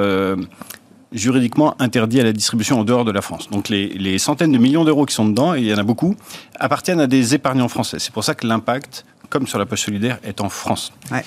[1.11, 3.49] juridiquement interdit à la distribution en dehors de la France.
[3.51, 5.83] Donc les, les centaines de millions d'euros qui sont dedans, et il y en a
[5.83, 6.15] beaucoup,
[6.59, 7.99] appartiennent à des épargnants français.
[7.99, 10.91] C'est pour ça que l'impact, comme sur la poche solidaire, est en France.
[11.11, 11.23] Ouais.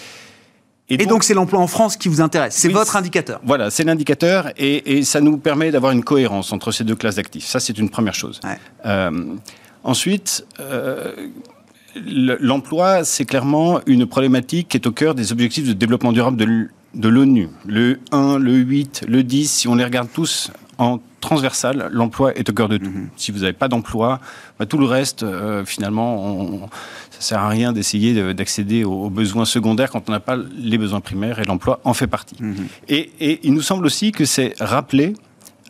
[0.88, 2.54] Et, donc, c'est l'emploi en France qui vous intéresse.
[2.54, 3.40] C'est votre indicateur.
[3.44, 7.46] Voilà, c'est l'indicateur et, ça nous permet d'avoir une cohérence entre ces deux classes d'actifs.
[7.46, 8.40] Ça, c'est une première chose.
[8.84, 9.34] Euh,
[9.82, 11.12] ensuite, euh,
[11.96, 17.08] l'emploi, c'est clairement une problématique qui est au cœur des objectifs de développement durable de
[17.08, 17.48] l'ONU.
[17.66, 22.48] Le 1, le 8, le 10, si on les regarde tous en transversal, l'emploi est
[22.48, 22.90] au cœur de tout.
[22.90, 23.08] Mhm.
[23.16, 24.20] Si vous n'avez pas d'emploi,
[24.58, 26.68] bah, tout le reste, euh, finalement, on,
[27.10, 31.00] ça sert à rien d'essayer d'accéder aux, besoins secondaires quand on n'a pas les besoins
[31.00, 32.36] primaires et l'emploi en fait partie.
[32.40, 32.66] Mhm.
[32.88, 35.14] Et, il nous semble aussi que c'est rappeler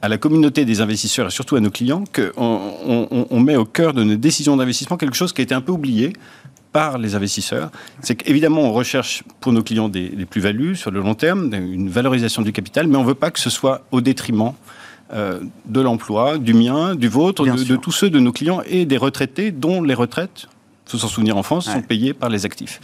[0.02, 3.94] à la communauté des investisseurs et surtout à nos clients qu'on on, met au cœur
[3.94, 6.12] de nos décisions d'investissement quelque chose qui a été un peu oublié
[6.72, 7.70] par les investisseurs.
[8.02, 12.42] C'est qu'évidemment, on recherche pour nos clients des, plus-values sur le long terme, une valorisation
[12.42, 14.52] du capital, mais on ne veut pas que ce soit au détriment
[15.12, 18.86] euh, de l'emploi, du mien, du vôtre, de, de, tous ceux de nos clients et
[18.86, 20.48] des retraités dont les retraites
[20.86, 22.80] faut s'en souvenir en France, sont payés par les actifs.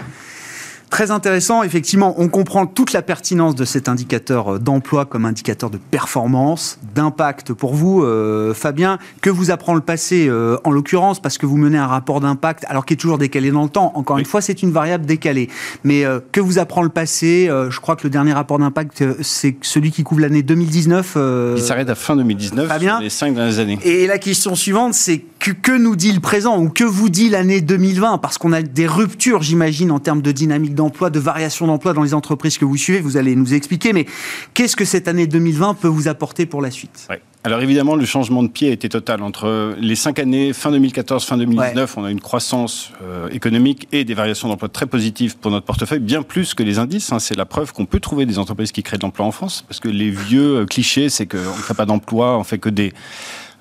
[0.93, 5.71] Très intéressant, effectivement, on comprend toute la pertinence de cet indicateur euh, d'emploi comme indicateur
[5.71, 8.99] de performance, d'impact pour vous, euh, Fabien.
[9.23, 12.67] Que vous apprend le passé, euh, en l'occurrence, parce que vous menez un rapport d'impact,
[12.69, 13.93] alors qu'il est toujours décalé dans le temps.
[13.95, 15.49] Encore une fois, c'est une variable décalée.
[15.83, 19.93] Mais que vous apprend le passé Je crois que le dernier rapport d'impact, c'est celui
[19.93, 21.17] qui couvre l'année 2019.
[21.57, 23.01] Il s'arrête à fin 2019, Fabien.
[23.01, 23.79] les cinq dernières années.
[23.83, 27.29] Et la question suivante, c'est que, que nous dit le présent ou que vous dit
[27.29, 31.67] l'année 2020 Parce qu'on a des ruptures, j'imagine, en termes de dynamique d'emploi, de variation
[31.67, 33.01] d'emploi dans les entreprises que vous suivez.
[33.01, 33.93] Vous allez nous expliquer.
[33.93, 34.07] Mais
[34.55, 37.09] qu'est-ce que cette année 2020 peut vous apporter pour la suite?
[37.45, 39.21] Alors évidemment, le changement de pied a été total.
[39.21, 44.05] Entre les cinq années, fin 2014, fin 2019, on a une croissance euh, économique et
[44.05, 47.11] des variations d'emploi très positives pour notre portefeuille, bien plus que les indices.
[47.13, 47.19] Hein.
[47.19, 49.81] C'est la preuve qu'on peut trouver des entreprises qui créent de l'emploi en France, parce
[49.81, 52.93] que les vieux euh, clichés, c'est qu'on ne crée pas d'emploi, on fait que des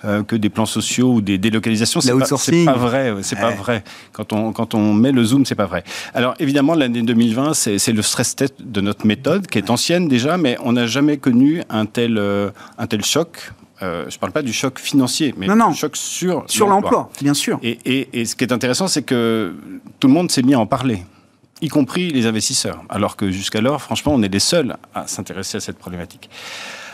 [0.04, 2.02] euh, que des plans sociaux ou des délocalisations.
[2.02, 3.14] C'est pas, pas, vrai.
[3.22, 3.84] C'est pas vrai.
[4.14, 5.84] Quand on quand on met le zoom, c'est pas vrai.
[6.14, 10.38] Alors évidemment, l'année 2020, c'est le stress test de notre méthode, qui est ancienne déjà,
[10.38, 13.52] mais on n'a jamais connu un tel euh, un tel choc.
[13.84, 17.34] Euh, je ne parle pas du choc financier, mais du choc sur sur l'emploi, bien
[17.34, 17.60] sûr.
[17.64, 19.56] Et, et, et ce qui est intéressant, c'est que
[20.00, 21.04] tout le monde s'est mis à en parler
[21.62, 25.60] y compris les investisseurs, alors que jusqu'alors, franchement, on est les seuls à s'intéresser à
[25.60, 26.30] cette problématique.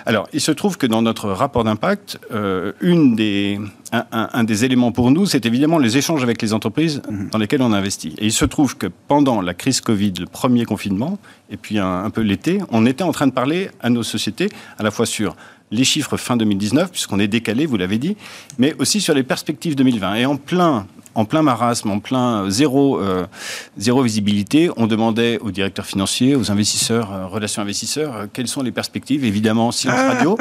[0.07, 3.59] Alors, il se trouve que dans notre rapport d'impact, euh, une des,
[3.91, 7.27] un, des éléments pour nous, c'est évidemment les échanges avec les entreprises mhm.
[7.29, 8.15] dans lesquelles on investit.
[8.17, 12.09] Et il se trouve que pendant la crise Covid, le premier confinement, et puis un,
[12.09, 14.47] peu l'été, on était en train de parler à nos sociétés,
[14.79, 15.35] à la fois sur
[15.71, 18.15] les chiffres fin 2019, puisqu'on est décalé, vous l'avez dit,
[18.57, 20.15] mais aussi sur les perspectives 2020.
[20.15, 20.87] Et en plein
[21.17, 23.25] en plein marasme, en plein zéro, euh,
[23.75, 28.61] zéro visibilité, on demandait aux directeurs financiers, aux investisseurs, euh, relations investisseurs, euh, quelles sont
[28.61, 29.25] les perspectives.
[29.25, 30.37] Évidemment, silence radio.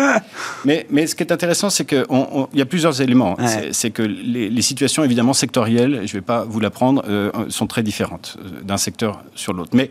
[0.66, 2.04] mais, mais ce qui est intéressant, c'est qu'il
[2.52, 3.36] y a plusieurs éléments.
[3.72, 7.02] C'est que les, situations, évidemment, sectorielles, je ne vais pas vous l'apprendre,
[7.48, 9.70] sont très différentes d'un secteur sur l'autre.
[9.72, 9.90] Mais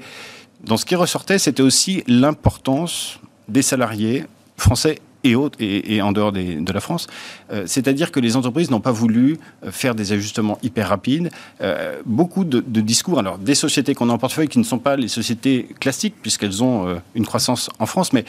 [0.64, 4.26] dans ce qui ressortait, c'était aussi l'importance des salariés
[4.58, 7.08] français et, autres, et, en dehors de la France.
[7.52, 11.30] Euh, c'est-à-dire que les entreprises n'ont pas voulu euh, faire des ajustements hyper rapides.
[11.62, 14.96] Euh, beaucoup de, discours, alors des sociétés qu'on a en portefeuille qui ne sont pas
[14.96, 18.26] les sociétés classiques, puisqu'elles ont une croissance en France, mais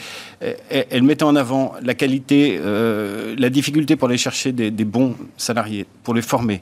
[0.69, 2.59] elles mettaient en avant la qualité,
[3.37, 6.61] la difficulté pour aller chercher des bons salariés, pour les former.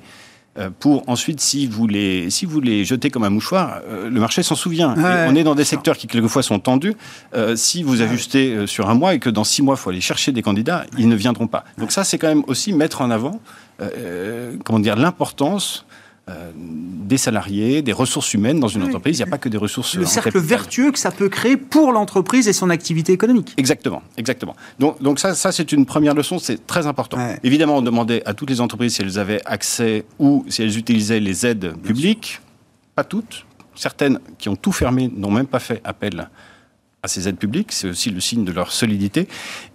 [0.58, 4.20] Euh, pour ensuite, si vous les, si vous les jetez comme un mouchoir, euh, le
[4.20, 4.96] marché s'en souvient.
[4.98, 6.96] on est dans des secteurs qui quelquefois sont tendus.
[7.34, 10.02] Euh, si vous ajustez sur un mois et que dans six mois, il faut aller
[10.02, 11.66] chercher des candidats, ils ne viendront pas.
[11.78, 13.40] Donc ça, c'est quand même aussi mettre en avant,
[14.64, 15.85] comment dire, l'importance
[16.28, 19.20] euh, des salariés, des ressources humaines dans une entreprise.
[19.20, 19.96] Il n'y a pas que des ressources.
[19.96, 23.54] Le cercle vertueux que ça peut créer pour l'entreprise et son activité économique.
[23.58, 24.56] Exactement, exactement.
[24.80, 27.20] Donc, donc ça, ça c'est une première leçon, c'est très important.
[27.44, 31.20] Évidemment, on demandait à toutes les entreprises si elles avaient accès ou si elles utilisaient
[31.20, 32.42] les aides publiques.
[32.96, 33.46] Pas toutes.
[33.76, 36.28] Certaines qui ont tout fermé n'ont même pas fait appel
[37.06, 39.28] à ces aides publiques, c'est aussi le signe de leur solidité.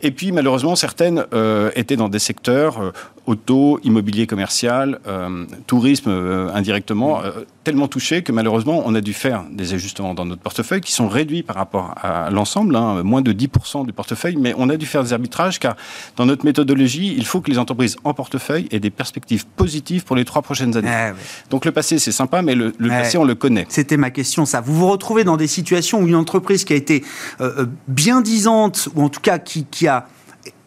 [0.02, 2.90] Et puis malheureusement, certaines euh, étaient dans des secteurs euh,
[3.30, 6.10] auto, immobilier commercial, euh, tourisme
[6.54, 7.22] indirectement,
[7.64, 11.08] tellement touchés que malheureusement, on a dû faire des ajustements dans notre portefeuille qui sont
[11.08, 14.86] réduits par rapport à l'ensemble, hein, moins de 10% du portefeuille, mais on a dû
[14.86, 15.76] faire des arbitrages car
[16.16, 20.16] dans notre méthodologie, il faut que les entreprises en portefeuille aient des perspectives positives pour
[20.16, 20.88] les trois prochaines années.
[20.90, 21.12] Ah
[21.50, 23.66] Donc le passé, c'est sympa, mais le, passé, on le connaît.
[23.68, 24.60] C'était ma question, ça.
[24.60, 27.04] Vous vous retrouvez dans des situations où une entreprise qui a été
[27.40, 30.06] euh, euh, bien disante, ou en tout cas qui, a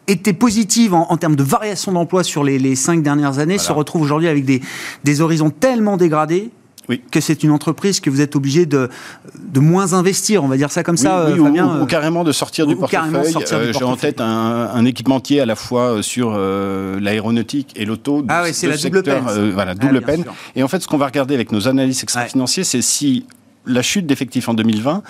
[0.06, 4.28] été positive en, termes de variation d'emploi sur les, cinq dernières années, se retrouve aujourd'hui
[4.28, 4.60] avec des,
[5.04, 6.50] des horizons tellement dégradés
[6.88, 7.00] oui.
[7.10, 8.90] que c'est une entreprise que vous êtes obligé de,
[9.38, 12.66] de moins investir, on va dire ça comme ça, oui, Fabien, ou, carrément de sortir
[12.66, 13.32] du portefeuille.
[13.52, 18.24] Euh, j'ai en tête un, équipementier à la fois sur l'aéronautique et l'auto.
[18.28, 19.24] Ah oui, c'est la double peine.
[19.52, 20.24] voilà, ah, double peine.
[20.56, 23.24] Et en fait, ce qu'on va regarder avec nos analyses extra-financiers, c'est si
[23.66, 25.02] la chute d'effectifs en 2020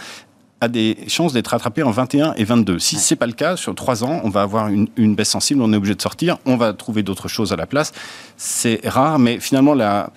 [0.65, 2.79] a des chances d'être rattrapé en 21 et 22.
[2.79, 5.31] Si ce n'est pas le cas, sur trois ans, on va avoir une, une, baisse
[5.31, 7.93] sensible, on est obligé de sortir, on va trouver d'autres choses à la place.
[8.37, 10.11] C'est rare, mais finalement, la,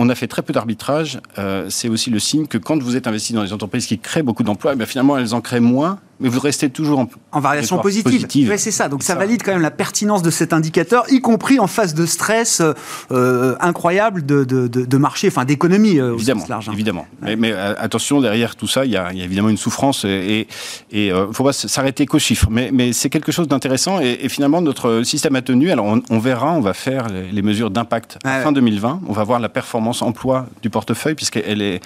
[0.00, 1.20] on a fait très peu d'arbitrage.
[1.38, 4.22] Euh, c'est aussi le signe que quand vous êtes investi dans des entreprises qui créent
[4.22, 7.78] beaucoup d'emplois, eh finalement, elles en créent moins mais vous restez toujours en, en variation
[7.78, 8.48] positive.
[8.50, 8.88] Oui, c'est ça.
[8.88, 12.06] Donc ça, valide quand même la pertinence de cet indicateur, y compris en phase de
[12.06, 12.62] stress
[13.10, 16.72] euh, incroyable de, de, de, marché, enfin d'économie euh, évidemment, large, hein.
[16.72, 17.06] Évidemment.
[17.22, 19.56] Mais, mais, euh, attention, derrière tout ça, il y a, il y a évidemment une
[19.56, 20.46] souffrance et
[20.92, 22.48] il et, faut pas s'arrêter qu'aux chiffres.
[22.50, 25.70] Mais, mais c'est quelque chose d'intéressant et, finalement notre système a tenu.
[25.70, 29.00] Alors on, verra, on va faire les, mesures d'impact fin 2020.
[29.08, 31.80] On va voir la performance emploi du portefeuille puisqu'elle est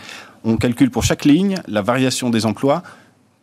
[0.44, 2.82] on calcule pour chaque ligne la variation des emplois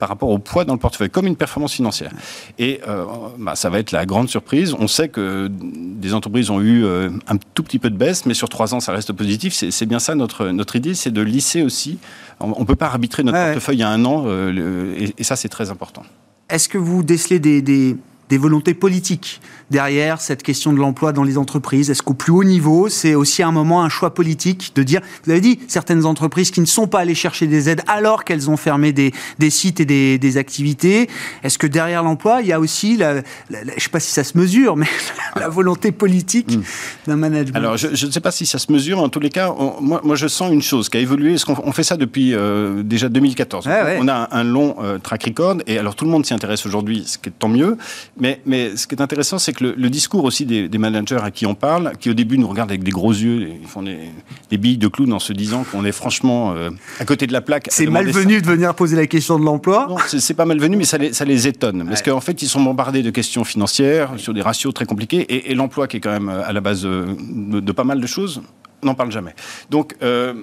[0.01, 2.11] par rapport au poids dans le portefeuille, comme une performance financière.
[2.57, 3.05] Et euh,
[3.37, 4.75] bah, ça va être la grande surprise.
[4.79, 8.33] On sait que des entreprises ont eu euh, un tout petit peu de baisse, mais
[8.33, 9.53] sur trois ans, ça reste positif.
[9.53, 11.99] C'est bien ça notre, notre idée, c'est de lisser aussi.
[12.39, 15.35] On ne peut pas arbitrer notre portefeuille il y a un an, et, et, ça,
[15.35, 16.01] c'est très important.
[16.49, 17.95] Est-ce que vous décelez des, des
[18.31, 22.45] des volontés politiques derrière cette question de l'emploi dans les entreprises Est-ce qu'au plus haut
[22.45, 26.49] niveau, c'est aussi un moment un choix politique de dire, vous avez dit, certaines entreprises
[26.49, 29.81] qui ne sont pas allées chercher des aides alors qu'elles ont fermé des, des sites
[29.81, 31.09] et des, des activités
[31.43, 33.17] Est-ce que derrière l'emploi, il y a aussi, la,
[33.49, 34.87] je ne sais pas si ça se mesure, mais
[35.35, 36.63] la volonté politique hmm.
[37.07, 37.57] d'un management?
[37.57, 38.99] Alors, je, ne sais pas si ça se mesure.
[38.99, 41.35] En tous les cas, moi, moi, je sens une chose qui a évolué.
[41.47, 43.67] On, fait ça depuis euh, déjà 2014.
[43.99, 47.03] On a un, long euh, track record et alors tout le monde s'y intéresse aujourd'hui,
[47.05, 47.77] ce qui est tant mieux.
[48.21, 51.47] Mais, mais ce qui est intéressant, c'est que le, discours aussi des, managers à qui
[51.47, 54.77] on parle, qui au début nous regardent avec des gros yeux, ils font des, billes
[54.77, 56.69] de clown en se disant qu'on est franchement euh,
[56.99, 57.67] à côté de la plaque.
[57.71, 60.99] C'est malvenu de venir poser la question de l'emploi Non, c'est pas malvenu, mais ça
[60.99, 61.87] les, ça les étonne.
[61.87, 65.55] Parce qu'en fait, ils sont bombardés de questions financières, sur des ratios très compliqués, et,
[65.55, 68.41] l'emploi qui est quand même euh, à la base euh, de pas mal de choses,
[68.83, 69.33] n'en parle jamais.
[69.69, 70.33] Donc euh,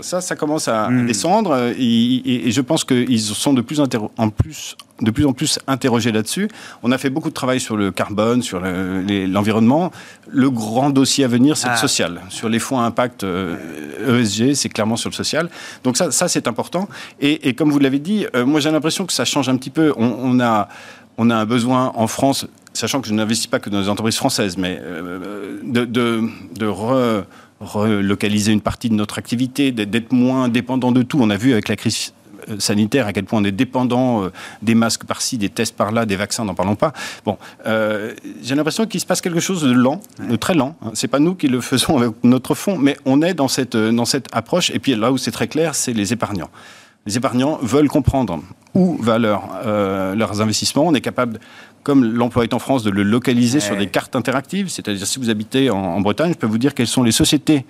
[0.00, 1.06] ça, ça commence à hmm.
[1.06, 6.12] descendre et, je pense qu'ils sont de plus, en plus, de plus en plus interrogés
[6.12, 6.48] là-dessus.
[6.82, 9.92] On a fait beaucoup de travail sur le carbone, sur l'environnement.
[10.28, 11.76] Le, grand dossier à venir, c'est le ah.
[11.76, 12.20] social.
[12.28, 15.48] Sur les fonds à impact ESG, euh, e c'est clairement sur le social.
[15.82, 16.88] Donc ça, ça c'est important.
[17.20, 19.92] Et, comme vous l'avez dit, euh, moi j'ai l'impression que ça change un petit peu.
[19.96, 20.68] On, a,
[21.18, 24.16] on a un besoin en France sachant que je n'investis pas que dans les entreprises
[24.16, 24.80] françaises, mais
[25.62, 26.22] de, de,
[26.58, 27.24] de re,
[27.60, 31.18] relocaliser une partie de notre activité, d'être moins dépendant de tout.
[31.20, 32.23] On a vu avec la crise euh,
[32.58, 34.32] sanitaire à quel point on est dépendant euh,
[34.62, 36.92] des masques par-ci, des tests par-là, des vaccins, n'en parlons pas.
[37.24, 40.76] Bon, euh, j'ai l'impression qu'il se passe quelque chose de lent, de très lent.
[40.82, 40.90] Hein.
[40.94, 44.04] C'est pas nous qui le faisons avec notre fonds, mais on est dans cette, dans
[44.04, 44.70] cette approche.
[44.70, 46.50] Et puis là où c'est très clair, c'est les épargnants.
[47.06, 48.42] Les épargnants veulent comprendre
[48.74, 50.86] où va leurs investissements.
[50.86, 51.38] On est capable
[51.84, 54.68] comme l'emploi est en France, de le localiser sur des cartes interactives.
[54.68, 57.64] C'est-à-dire, si vous habitez en, Bretagne, je peux vous dire quelles sont les sociétés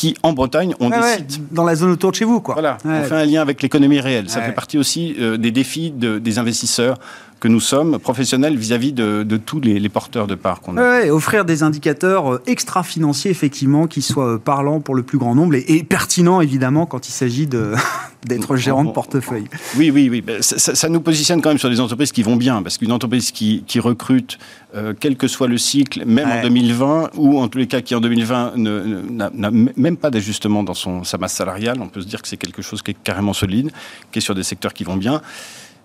[0.00, 1.52] qui, en Bretagne, ont des sites.
[1.52, 2.54] Dans la zone autour de chez vous, quoi.
[2.54, 4.30] Voilà, on fait un lien avec l'économie réelle.
[4.30, 6.98] Ça fait partie aussi euh, des défis des investisseurs
[7.40, 11.06] que nous sommes professionnels vis-à-vis de, tous les, porteurs de parts qu'on a.
[11.06, 15.54] offrir des indicateurs euh, extra-financiers, effectivement, qui soient euh, parlants pour le plus grand nombre
[15.56, 17.48] et, pertinents, évidemment, quand il s'agit
[18.26, 19.46] d'être gérant de portefeuille.
[19.76, 20.20] Oui, oui, oui.
[20.20, 23.30] Ben, ça, nous positionne quand même sur des entreprises qui vont bien, parce qu'une entreprise
[23.32, 24.38] qui, recrute,
[24.74, 27.94] euh, quel que soit le cycle, même en 2020, ou en tous les cas qui
[27.94, 32.20] en 2020 n'a même pas d'ajustement dans son, sa masse salariale, on peut se dire
[32.20, 33.70] que c'est quelque chose qui est carrément solide,
[34.12, 35.22] qui est sur des secteurs qui vont bien.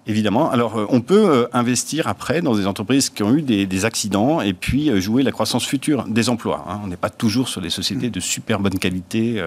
[0.07, 0.51] Évidemment.
[0.51, 4.39] Alors, euh, on peut euh, investir après dans des entreprises qui ont eu des, accidents
[4.39, 6.63] et puis euh, jouer la croissance future des emplois.
[6.69, 6.79] Hein.
[6.83, 9.43] On n'est pas toujours sur des sociétés de super bonne qualité,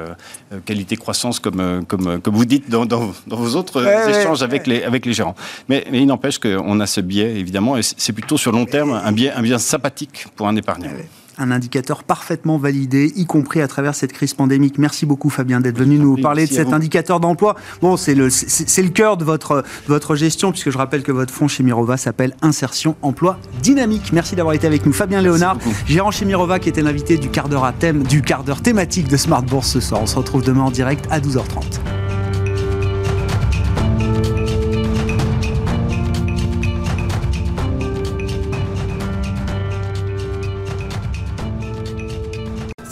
[0.64, 5.06] qualité croissance comme, comme, comme vous dites dans, dans, vos autres échanges avec, les, avec
[5.06, 5.34] les gérants.
[5.68, 8.92] Mais, mais il n'empêche qu'on a ce biais, évidemment, et c'est plutôt sur long terme
[8.92, 10.90] un biais, un biais sympathique pour un épargnant
[11.38, 14.78] un indicateur parfaitement validé, y compris à travers cette crise pandémique.
[14.78, 17.56] Merci beaucoup Fabien d'être venu nous parler de cet indicateur d'emploi.
[17.80, 21.32] Bon, c'est le, c'est le cœur de votre, votre gestion, puisque je rappelle que votre
[21.32, 24.12] fonds chez Mirova s'appelle Insertion Emploi Dynamique.
[24.12, 24.92] Merci d'avoir été avec nous.
[24.92, 28.44] Fabien Léonard, gérant chez Mirova, qui était l'invité du quart d'heure à thème, du quart
[28.44, 30.02] d'heure thématique de Smart Bourse ce soir.
[30.02, 31.80] On se retrouve demain en direct à 12h30.